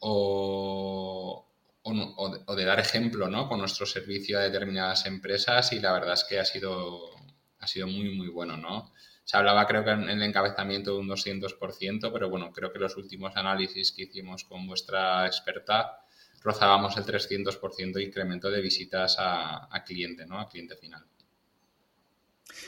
o, 0.00 1.46
o, 1.82 2.56
de, 2.56 2.64
dar 2.64 2.78
ejemplo 2.78 3.28
¿no? 3.28 3.48
con 3.48 3.58
nuestro 3.58 3.86
servicio 3.86 4.38
a 4.38 4.42
determinadas 4.42 5.06
empresas 5.06 5.72
y 5.72 5.80
la 5.80 5.92
verdad 5.92 6.12
es 6.12 6.24
que 6.24 6.38
ha 6.38 6.44
sido, 6.44 7.10
ha 7.58 7.66
sido 7.66 7.86
muy, 7.86 8.14
muy 8.14 8.28
bueno. 8.28 8.58
¿no? 8.58 8.92
Se 9.26 9.36
hablaba 9.36 9.66
creo 9.66 9.84
que 9.84 9.90
en 9.90 10.08
el 10.08 10.22
encabezamiento 10.22 10.92
de 10.92 11.00
un 11.00 11.08
200%, 11.08 12.12
pero 12.12 12.30
bueno, 12.30 12.52
creo 12.52 12.72
que 12.72 12.78
los 12.78 12.96
últimos 12.96 13.36
análisis 13.36 13.90
que 13.90 14.04
hicimos 14.04 14.44
con 14.44 14.64
vuestra 14.68 15.26
experta 15.26 15.98
rozábamos 16.44 16.96
el 16.96 17.04
300% 17.04 17.92
de 17.92 18.04
incremento 18.04 18.48
de 18.52 18.60
visitas 18.60 19.16
a, 19.18 19.82
cliente, 19.84 20.26
¿no? 20.26 20.38
A 20.38 20.48
cliente 20.48 20.76
final. 20.76 21.04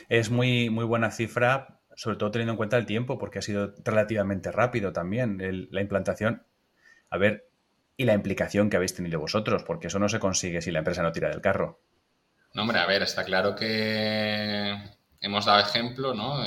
Es 0.09 0.31
muy, 0.31 0.69
muy 0.69 0.85
buena 0.85 1.13
cifra, 1.13 1.79
sobre 1.95 2.17
todo 2.17 2.33
teniendo 2.33 2.55
en 2.55 2.57
cuenta 2.57 2.77
el 2.77 2.87
tiempo, 2.87 3.21
porque 3.21 3.39
ha 3.39 3.43
sido 3.43 3.77
relativamente 3.85 4.51
rápido 4.51 4.93
también 4.93 5.39
la 5.71 5.81
implantación. 5.81 6.43
A 7.09 7.19
ver, 7.19 7.49
y 7.97 8.05
la 8.05 8.15
implicación 8.15 8.69
que 8.69 8.77
habéis 8.77 8.95
tenido 8.95 9.21
vosotros, 9.21 9.63
porque 9.63 9.87
eso 9.87 10.01
no 10.01 10.09
se 10.09 10.19
consigue 10.19 10.61
si 10.61 10.73
la 10.73 10.81
empresa 10.81 11.05
no 11.05 11.13
tira 11.13 11.29
del 11.29 11.41
carro. 11.41 11.81
No, 12.53 12.63
hombre, 12.63 12.81
a 12.81 12.87
ver, 12.87 13.05
está 13.05 13.23
claro 13.23 13.55
que 13.55 14.98
hemos 15.21 15.45
dado 15.45 15.61
ejemplo, 15.61 16.15
¿no? 16.15 16.43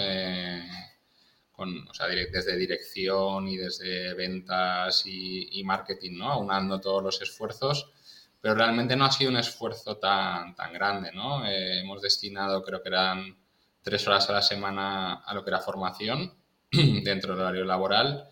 con, 1.52 1.88
o 1.88 1.94
sea, 1.94 2.08
desde 2.08 2.56
dirección 2.56 3.48
y 3.48 3.58
desde 3.58 4.14
ventas 4.14 5.04
y, 5.06 5.62
marketing, 5.64 6.18
¿no? 6.18 6.32
Aunando 6.32 6.82
todos 6.82 7.04
los 7.04 7.22
esfuerzos, 7.22 7.92
pero 8.40 8.56
realmente 8.56 8.96
no 8.96 9.06
ha 9.06 9.12
sido 9.12 9.30
un 9.30 9.38
esfuerzo 9.38 9.98
tan, 9.98 10.56
tan 10.56 10.74
grande, 10.74 11.12
¿no? 11.12 11.46
Eh, 11.46 11.82
hemos 11.82 12.02
destinado, 12.02 12.64
creo 12.64 12.82
que 12.82 12.90
eran 12.90 13.38
tres 13.84 14.08
horas 14.08 14.30
a 14.30 14.34
la 14.34 14.42
semana 14.42 15.14
a 15.26 15.34
lo 15.34 15.44
que 15.44 15.50
era 15.52 15.60
formación 15.60 16.34
dentro 16.72 17.34
del 17.34 17.42
horario 17.42 17.66
laboral 17.66 18.28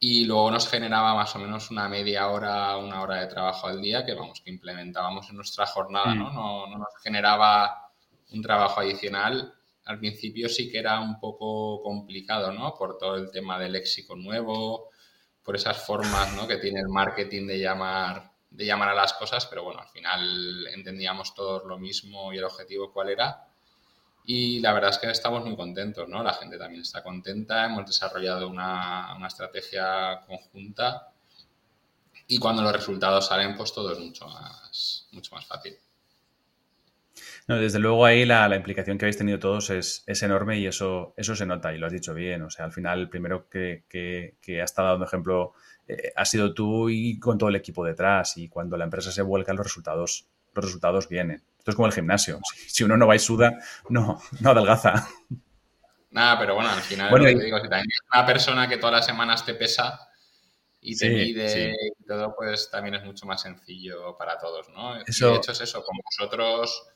y 0.00 0.24
luego 0.24 0.50
nos 0.50 0.68
generaba 0.68 1.14
más 1.14 1.34
o 1.34 1.40
menos 1.40 1.70
una 1.70 1.88
media 1.88 2.28
hora, 2.28 2.76
una 2.76 3.02
hora 3.02 3.16
de 3.16 3.26
trabajo 3.26 3.66
al 3.66 3.82
día 3.82 4.06
que 4.06 4.14
vamos, 4.14 4.40
que 4.40 4.50
implementábamos 4.50 5.28
en 5.28 5.36
nuestra 5.36 5.66
jornada, 5.66 6.14
¿no? 6.14 6.30
Mm. 6.30 6.34
No, 6.34 6.66
no 6.68 6.78
nos 6.78 6.96
generaba 7.02 7.87
un 8.32 8.42
trabajo 8.42 8.80
adicional. 8.80 9.54
Al 9.84 9.98
principio 9.98 10.48
sí 10.48 10.70
que 10.70 10.78
era 10.78 11.00
un 11.00 11.18
poco 11.18 11.82
complicado, 11.82 12.52
¿no? 12.52 12.74
Por 12.74 12.98
todo 12.98 13.16
el 13.16 13.30
tema 13.30 13.58
del 13.58 13.72
léxico 13.72 14.16
nuevo, 14.16 14.90
por 15.42 15.56
esas 15.56 15.84
formas, 15.84 16.34
¿no? 16.34 16.46
Que 16.46 16.56
tiene 16.56 16.80
el 16.80 16.88
marketing 16.88 17.46
de 17.46 17.58
llamar, 17.58 18.32
de 18.50 18.66
llamar 18.66 18.90
a 18.90 18.94
las 18.94 19.14
cosas, 19.14 19.46
pero 19.46 19.64
bueno, 19.64 19.80
al 19.80 19.88
final 19.88 20.66
entendíamos 20.74 21.34
todos 21.34 21.64
lo 21.64 21.78
mismo 21.78 22.32
y 22.32 22.38
el 22.38 22.44
objetivo 22.44 22.92
cuál 22.92 23.10
era 23.10 23.48
y 24.30 24.60
la 24.60 24.74
verdad 24.74 24.90
es 24.90 24.98
que 24.98 25.10
estamos 25.10 25.42
muy 25.42 25.56
contentos, 25.56 26.06
¿no? 26.06 26.22
La 26.22 26.34
gente 26.34 26.58
también 26.58 26.82
está 26.82 27.02
contenta, 27.02 27.64
hemos 27.64 27.86
desarrollado 27.86 28.46
una, 28.46 29.16
estrategia 29.26 30.20
conjunta 30.26 31.14
y 32.26 32.38
cuando 32.38 32.60
los 32.60 32.74
resultados 32.74 33.26
salen, 33.26 33.56
pues 33.56 33.72
todo 33.72 33.90
es 33.90 33.98
mucho 33.98 34.28
más, 34.28 35.08
mucho 35.12 35.34
más 35.34 35.46
fácil. 35.46 35.78
No, 37.46 37.56
desde 37.56 37.78
luego 37.78 38.04
ahí 38.04 38.24
la, 38.24 38.54
implicación 38.54 38.98
que 38.98 39.04
habéis 39.04 39.18
tenido 39.18 39.38
todos 39.38 39.70
es, 39.70 40.04
enorme 40.22 40.58
y 40.58 40.66
eso, 40.66 41.14
eso 41.16 41.34
se 41.34 41.46
nota 41.46 41.74
y 41.74 41.78
lo 41.78 41.86
has 41.86 41.92
dicho 41.92 42.14
bien. 42.14 42.42
O 42.42 42.50
sea, 42.50 42.64
al 42.64 42.72
final 42.72 43.00
el 43.00 43.08
primero 43.08 43.48
que, 43.48 43.84
que, 43.88 44.60
ha 44.60 44.64
estado 44.64 44.88
dando 44.90 45.06
ejemplo 45.06 45.52
eh, 45.86 46.12
ha 46.14 46.24
sido 46.24 46.52
tú 46.54 46.88
y 46.90 47.18
con 47.18 47.38
todo 47.38 47.48
el 47.48 47.56
equipo 47.56 47.84
detrás 47.84 48.36
y 48.36 48.48
cuando 48.48 48.76
la 48.76 48.84
empresa 48.84 49.10
se 49.10 49.22
vuelca 49.22 49.52
los 49.52 49.66
resultados, 49.66 50.26
los 50.54 50.64
resultados 50.64 51.08
vienen. 51.08 51.42
Esto 51.58 51.70
es 51.70 51.76
como 51.76 51.86
el 51.86 51.92
gimnasio. 51.92 52.40
Si, 52.66 52.84
uno 52.84 52.96
no 52.96 53.06
va 53.06 53.16
y 53.16 53.18
suda, 53.18 53.58
no, 53.88 54.20
no 54.40 54.50
adelgaza. 54.50 55.08
Nada, 56.10 56.38
pero 56.38 56.54
bueno, 56.54 56.70
al 56.70 56.80
final 56.80 57.10
bueno, 57.10 57.26
digo, 57.26 57.58
si 57.58 57.68
también 57.68 57.86
es 57.90 58.00
una 58.12 58.26
persona 58.26 58.68
que 58.68 58.78
todas 58.78 58.96
las 58.96 59.06
semanas 59.06 59.44
te 59.44 59.54
pesa 59.54 60.08
y 60.80 60.96
te 60.96 61.10
mide 61.10 61.74
y 61.98 62.04
todo, 62.04 62.34
pues 62.34 62.70
también 62.70 62.94
es 62.94 63.04
mucho 63.04 63.26
más 63.26 63.42
sencillo 63.42 64.16
para 64.16 64.38
todos, 64.38 64.68
¿no? 64.70 64.94
de 64.94 65.02
hecho 65.02 65.52
es 65.52 65.60
eso, 65.60 65.84
como 65.84 66.00
nosotros 66.04 66.86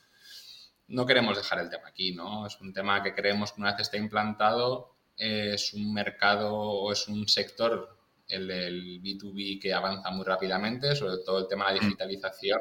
no 0.92 1.06
queremos 1.06 1.36
dejar 1.36 1.58
el 1.58 1.70
tema 1.70 1.88
aquí, 1.88 2.14
¿no? 2.14 2.46
Es 2.46 2.60
un 2.60 2.72
tema 2.72 3.02
que 3.02 3.14
creemos 3.14 3.52
que 3.52 3.60
una 3.60 3.72
vez 3.72 3.80
esté 3.80 3.96
implantado 3.96 4.92
es 5.16 5.72
un 5.74 5.92
mercado 5.92 6.54
o 6.54 6.92
es 6.92 7.08
un 7.08 7.28
sector, 7.28 7.96
el 8.28 8.48
del 8.48 9.02
B2B, 9.02 9.60
que 9.60 9.72
avanza 9.72 10.10
muy 10.10 10.24
rápidamente, 10.24 10.96
sobre 10.96 11.22
todo 11.24 11.40
el 11.40 11.48
tema 11.48 11.68
de 11.68 11.74
la 11.74 11.80
mm. 11.80 11.84
digitalización, 11.84 12.60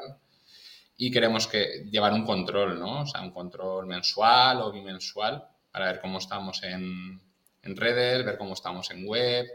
y 0.98 1.12
queremos 1.12 1.48
que 1.48 1.88
llevar 1.90 2.14
un 2.14 2.26
control, 2.26 2.80
¿no? 2.80 3.02
O 3.02 3.06
sea, 3.06 3.22
un 3.22 3.32
control 3.32 3.88
mensual 3.88 4.62
o 4.62 4.72
bimensual 4.72 5.44
para 5.72 5.88
ver 5.88 6.02
cómo 6.02 6.20
estamos 6.20 6.62
en, 6.64 7.20
redes, 7.64 8.26
ver 8.26 8.38
cómo 8.38 8.54
estamos 8.54 8.92
en 8.92 9.08
web, 9.08 9.48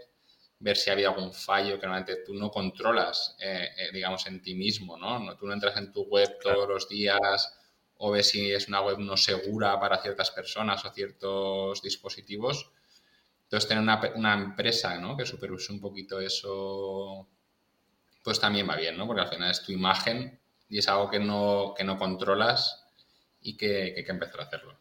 ver 0.59 0.77
si 0.77 0.91
había 0.91 1.09
algún 1.09 1.33
fallo 1.33 1.79
que 1.79 1.87
normalmente 1.87 2.25
tú 2.25 2.35
no 2.35 2.51
controlas, 2.51 3.37
eh, 3.41 3.69
eh, 3.77 3.91
digamos, 3.93 4.27
en 4.27 4.43
ti 4.43 4.55
mismo, 4.55 4.97
¿no? 4.97 5.37
Tú 5.37 5.47
no 5.47 5.53
entras 5.53 5.77
en 5.77 5.93
tu 5.93 6.05
web 6.05 6.39
todos 6.43 6.69
los 6.69 6.89
días 6.89 7.53
o 7.99 8.11
ves 8.11 8.29
si 8.31 8.53
es 8.53 8.69
una 8.69 8.81
web 8.83 8.99
no 8.99 9.17
segura 9.17 9.79
para 9.81 10.03
ciertas 10.03 10.31
personas 10.31 10.85
o 10.85 10.93
ciertos 10.93 11.83
dispositivos. 11.83 12.71
Entonces, 13.45 13.69
tener 13.69 13.83
una, 14.17 14.35
empresa 14.35 14.99
¿no? 14.99 15.17
que 15.17 15.25
supervise 15.25 15.73
un 15.73 15.81
poquito 15.81 16.21
eso, 16.21 17.29
pues 18.23 18.41
también 18.41 18.69
va 18.69 18.77
bien, 18.77 18.97
¿no? 18.97 19.07
Porque 19.07 19.23
al 19.23 19.29
final 19.29 19.51
es 19.51 19.63
tu 19.63 19.73
imagen 19.73 20.41
y 20.69 20.79
es 20.79 20.89
algo 20.89 21.09
que 21.09 21.21
no, 21.21 21.73
que 21.77 21.85
no 21.85 21.97
controlas 21.97 22.85
y 23.41 23.57
que, 23.57 23.95
hay 23.97 24.05
que 24.05 24.11
empezar 24.11 24.41
a 24.41 24.45
hacerlo. 24.45 24.79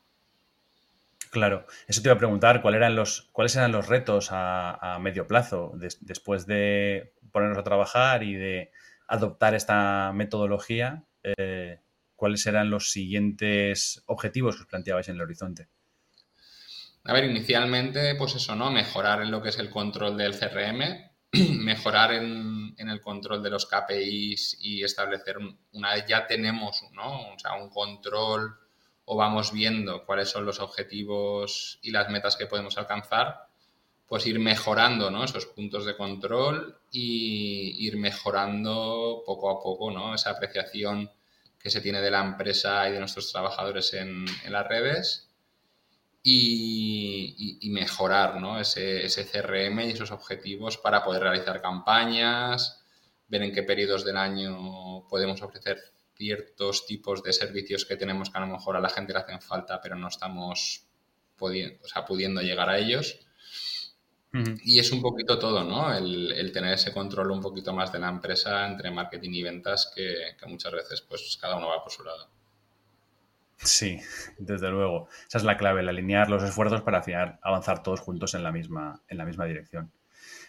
Claro, 1.29 1.67
eso 1.87 2.01
te 2.01 2.07
iba 2.07 2.15
a 2.15 2.17
preguntar, 2.17 2.61
¿cuáles 2.61 2.77
eran 2.77 2.95
los, 2.95 3.29
cuáles 3.33 3.55
eran 3.55 3.71
los 3.71 3.87
retos 3.87 4.29
a, 4.31 4.97
medio 5.01 5.27
plazo 5.27 5.73
después 5.75 6.47
de 6.47 7.13
ponernos 7.31 7.57
a 7.57 7.63
trabajar 7.63 8.23
y 8.23 8.35
de 8.35 8.71
adoptar 9.07 9.53
esta 9.53 10.11
metodología? 10.13 11.03
Eh, 11.23 11.79
¿cuáles 12.15 12.45
eran 12.47 12.69
los 12.69 12.91
siguientes 12.91 14.03
objetivos 14.05 14.55
que 14.55 14.63
os 14.63 14.67
planteabais 14.67 15.09
en 15.09 15.15
el 15.15 15.21
horizonte? 15.21 15.67
A 17.03 17.13
ver, 17.13 17.25
inicialmente, 17.25 18.15
pues 18.15 18.35
eso, 18.35 18.55
¿no? 18.55 18.71
Mejorar 18.71 19.21
en 19.21 19.31
lo 19.31 19.41
que 19.41 19.49
es 19.49 19.59
el 19.59 19.69
control 19.69 20.17
del 20.17 20.37
CRM, 20.37 20.81
mejorar 21.59 22.13
en, 22.13 22.75
el 22.77 23.01
control 23.01 23.43
de 23.43 23.49
los 23.49 23.65
KPIs 23.65 24.57
y 24.61 24.83
establecer, 24.83 25.37
una 25.73 25.93
vez 25.93 26.05
ya 26.07 26.27
tenemos 26.27 26.83
¿no? 26.93 27.33
o 27.33 27.39
sea, 27.39 27.53
un 27.53 27.69
control 27.69 28.57
o 29.05 29.15
vamos 29.15 29.51
viendo 29.51 30.05
cuáles 30.05 30.29
son 30.29 30.45
los 30.45 30.59
objetivos 30.59 31.79
y 31.81 31.91
las 31.91 32.09
metas 32.09 32.35
que 32.35 32.47
podemos 32.47 32.77
alcanzar, 32.77 33.47
pues 34.07 34.25
ir 34.27 34.39
mejorando 34.39 35.09
¿no? 35.11 35.23
esos 35.23 35.45
puntos 35.47 35.85
de 35.85 35.95
control 35.95 36.77
y 36.91 37.85
ir 37.85 37.97
mejorando 37.97 39.23
poco 39.25 39.49
a 39.49 39.61
poco 39.61 39.91
¿no? 39.91 40.15
esa 40.15 40.31
apreciación 40.31 41.11
que 41.65 41.71
se 41.71 41.81
tiene 41.81 41.99
de 41.99 42.11
la 42.11 42.23
empresa 42.23 42.87
y 42.87 42.91
de 42.91 42.99
nuestros 42.99 43.31
trabajadores 43.31 43.91
en, 43.95 44.23
las 44.49 44.67
redes 44.67 45.31
y, 46.21 47.67
mejorar 47.71 48.39
¿no? 48.39 48.59
ese, 48.59 49.03
ese, 49.03 49.25
CRM 49.25 49.79
y 49.79 49.89
esos 49.93 50.11
objetivos 50.11 50.77
para 50.77 51.03
poder 51.03 51.23
realizar 51.23 51.63
campañas, 51.63 52.85
ver 53.27 53.41
en 53.41 53.51
qué 53.51 53.63
periodos 53.63 54.05
del 54.05 54.15
año 54.15 55.07
podemos 55.09 55.41
ofrecer 55.41 55.79
ciertos 56.13 56.85
tipos 56.85 57.23
de 57.23 57.33
servicios 57.33 57.83
que 57.83 57.97
tenemos 57.97 58.29
que 58.29 58.37
a 58.37 58.41
lo 58.41 58.47
mejor 58.47 58.77
a 58.77 58.79
la 58.79 58.89
gente 58.89 59.13
le 59.13 59.19
hacen 59.21 59.41
falta, 59.41 59.81
pero 59.81 59.95
no 59.95 60.09
estamos 60.09 60.85
pudiendo, 61.35 61.83
o 61.83 61.87
sea, 61.87 62.05
pudiendo 62.05 62.41
llegar 62.41 62.69
a 62.69 62.77
ellos. 62.77 63.24
Y 64.63 64.79
es 64.79 64.91
un 64.91 65.01
poquito 65.01 65.39
todo, 65.39 65.63
¿no? 65.63 65.93
El, 65.95 66.51
tener 66.51 66.73
ese 66.73 66.91
control 66.91 67.31
un 67.31 67.41
poquito 67.41 67.73
más 67.73 67.91
de 67.91 67.99
la 67.99 68.09
empresa 68.09 68.67
entre 68.67 68.91
marketing 68.91 69.31
y 69.31 69.43
ventas 69.43 69.91
que, 69.95 70.35
muchas 70.47 70.73
veces 70.73 71.01
pues 71.01 71.37
cada 71.39 71.57
uno 71.57 71.69
va 71.69 71.83
por 71.83 71.91
su 71.91 72.03
lado. 72.03 72.29
Sí, 73.57 73.99
desde 74.37 74.69
luego. 74.69 75.07
Esa 75.27 75.37
es 75.37 75.43
la 75.43 75.57
clave, 75.57 75.81
el 75.81 75.89
alinear 75.89 76.29
los 76.29 76.43
esfuerzos 76.43 76.81
para 76.81 77.03
avanzar 77.41 77.83
todos 77.83 78.01
juntos 78.01 78.33
en 78.33 78.43
la 78.43 78.51
misma, 78.51 79.01
en 79.07 79.17
la 79.17 79.25
misma 79.25 79.45
dirección. 79.45 79.91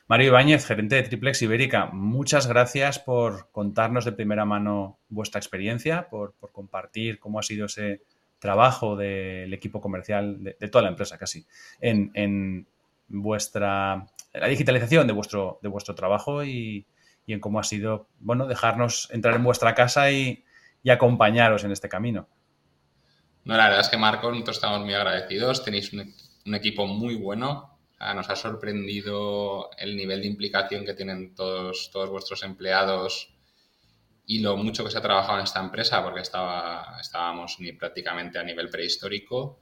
Mario 0.08 0.28
Ibáñez, 0.28 0.64
gerente 0.64 0.94
de 0.94 1.02
Triplex 1.02 1.42
Ibérica, 1.42 1.86
muchas 1.86 2.46
gracias 2.46 3.00
por 3.00 3.50
contarnos 3.50 4.04
de 4.04 4.12
primera 4.12 4.44
mano 4.44 5.00
vuestra 5.08 5.40
experiencia, 5.40 6.08
por, 6.08 6.36
compartir 6.52 7.18
cómo 7.18 7.40
ha 7.40 7.42
sido 7.42 7.66
ese 7.66 8.02
trabajo 8.38 8.96
del 8.96 9.52
equipo 9.52 9.80
comercial, 9.80 10.44
de, 10.44 10.68
toda 10.68 10.82
la 10.82 10.90
empresa 10.90 11.18
casi, 11.18 11.44
en, 11.80 12.68
vuestra 13.08 14.06
la 14.40 14.48
digitalización 14.48 15.06
de 15.06 15.12
vuestro, 15.12 15.58
de 15.62 15.68
vuestro 15.68 15.94
trabajo 15.94 16.44
y, 16.44 16.86
en 17.26 17.40
cómo 17.40 17.58
ha 17.58 17.64
sido, 17.64 18.08
bueno, 18.20 18.46
dejarnos 18.46 19.08
entrar 19.10 19.34
en 19.34 19.44
vuestra 19.44 19.74
casa 19.74 20.10
y, 20.10 20.42
acompañaros 20.88 21.64
en 21.64 21.72
este 21.72 21.88
camino. 21.88 22.28
No, 23.42 23.56
la 23.56 23.64
verdad 23.64 23.80
es 23.80 23.88
que 23.88 23.96
Marcos, 23.96 24.30
nosotros 24.30 24.58
estamos 24.58 24.82
muy 24.82 24.94
agradecidos, 24.94 25.64
tenéis 25.64 25.92
un, 25.92 26.54
equipo 26.54 26.86
muy 26.86 27.16
bueno, 27.16 27.76
nos 27.98 28.30
ha 28.30 28.36
sorprendido 28.36 29.70
el 29.78 29.96
nivel 29.96 30.20
de 30.20 30.28
implicación 30.28 30.84
que 30.84 30.94
tienen 30.94 31.34
todos, 31.34 31.90
todos 31.92 32.08
vuestros 32.08 32.44
empleados 32.44 33.34
y 34.26 34.38
lo 34.38 34.56
mucho 34.56 34.84
que 34.84 34.92
se 34.92 34.98
ha 34.98 35.02
trabajado 35.02 35.38
en 35.38 35.44
esta 35.44 35.58
empresa, 35.58 36.04
porque 36.04 36.20
estaba, 36.20 36.98
estábamos 37.00 37.56
ni 37.58 37.72
prácticamente 37.72 38.38
a 38.38 38.44
nivel 38.44 38.70
prehistórico 38.70 39.58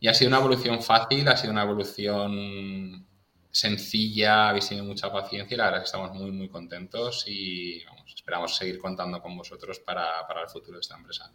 y 0.00 0.08
ha 0.08 0.14
sido 0.14 0.28
una 0.28 0.38
evolución 0.38 0.82
fácil, 0.82 1.28
ha 1.28 1.36
sido 1.36 1.52
una 1.52 1.62
evolución 1.62 3.06
sencilla, 3.50 4.50
habéis 4.50 4.68
tenido 4.68 4.84
mucha 4.84 5.10
paciencia 5.10 5.54
y 5.54 5.58
la 5.58 5.64
verdad 5.64 5.80
es 5.80 5.84
que 5.84 5.96
estamos 5.96 6.12
muy, 6.12 6.30
muy 6.30 6.48
contentos 6.48 7.24
y 7.26 7.82
esperamos 8.14 8.54
seguir 8.56 8.78
contando 8.78 9.20
con 9.22 9.36
vosotros 9.36 9.80
para, 9.80 10.20
el 10.42 10.48
futuro 10.50 10.74
de 10.74 10.80
esta 10.80 10.96
empresa. 10.96 11.32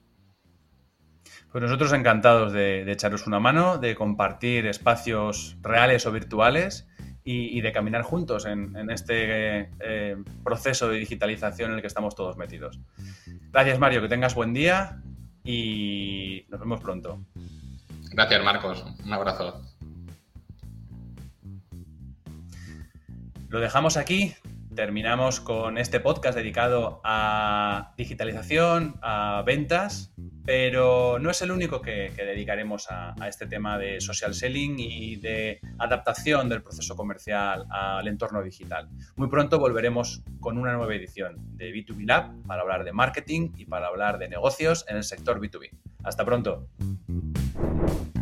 Pues 1.51 1.63
nosotros 1.63 1.91
encantados 1.93 2.53
de, 2.53 2.89
echaros 2.91 3.25
una 3.25 3.39
mano, 3.39 3.77
de 3.77 3.95
compartir 3.95 4.67
espacios 4.67 5.57
reales 5.61 6.05
o 6.05 6.11
virtuales 6.11 6.87
y, 7.23 7.59
de 7.61 7.71
caminar 7.71 8.03
juntos 8.03 8.45
en, 8.45 8.89
este 8.89 9.69
eh, 9.79 10.15
proceso 10.43 10.89
de 10.89 10.99
digitalización 10.99 11.71
en 11.71 11.77
el 11.77 11.81
que 11.81 11.87
estamos 11.87 12.15
todos 12.15 12.37
metidos. 12.37 12.79
Gracias 13.51 13.79
Mario, 13.79 14.01
que 14.01 14.07
tengas 14.07 14.35
buen 14.35 14.53
día 14.53 15.01
y 15.43 16.45
nos 16.49 16.59
vemos 16.59 16.79
pronto. 16.79 17.25
Gracias, 18.11 18.43
Marcos. 18.43 18.85
Un 19.05 19.13
abrazo. 19.13 19.61
Lo 23.49 23.59
dejamos 23.59 23.97
aquí. 23.97 24.33
Terminamos 24.75 25.41
con 25.41 25.77
este 25.77 25.99
podcast 25.99 26.37
dedicado 26.37 27.01
a 27.03 27.93
digitalización, 27.97 28.95
a 29.01 29.43
ventas, 29.45 30.13
pero 30.45 31.19
no 31.19 31.29
es 31.29 31.41
el 31.41 31.51
único 31.51 31.81
que, 31.81 32.13
dedicaremos 32.15 32.87
a, 32.89 33.13
este 33.27 33.47
tema 33.47 33.77
de 33.77 33.99
social 33.99 34.33
selling 34.33 34.79
y 34.79 35.17
de 35.17 35.59
adaptación 35.77 36.47
del 36.47 36.63
proceso 36.63 36.95
comercial 36.95 37.65
al 37.69 38.07
entorno 38.07 38.41
digital. 38.41 38.87
Muy 39.17 39.27
pronto 39.27 39.59
volveremos 39.59 40.23
con 40.39 40.57
una 40.57 40.73
nueva 40.73 40.95
edición 40.95 41.35
de 41.57 41.73
B2B 41.73 42.05
Lab 42.05 42.31
para 42.47 42.61
hablar 42.61 42.85
de 42.85 42.93
marketing 42.93 43.51
y 43.57 43.65
para 43.65 43.87
hablar 43.87 44.17
de 44.17 44.29
negocios 44.29 44.85
en 44.87 44.95
el 44.95 45.03
sector 45.03 45.41
B2B. 45.41 45.69
Hasta 46.03 46.23
pronto. 46.23 46.69
Thank 47.61 48.15
you. 48.15 48.20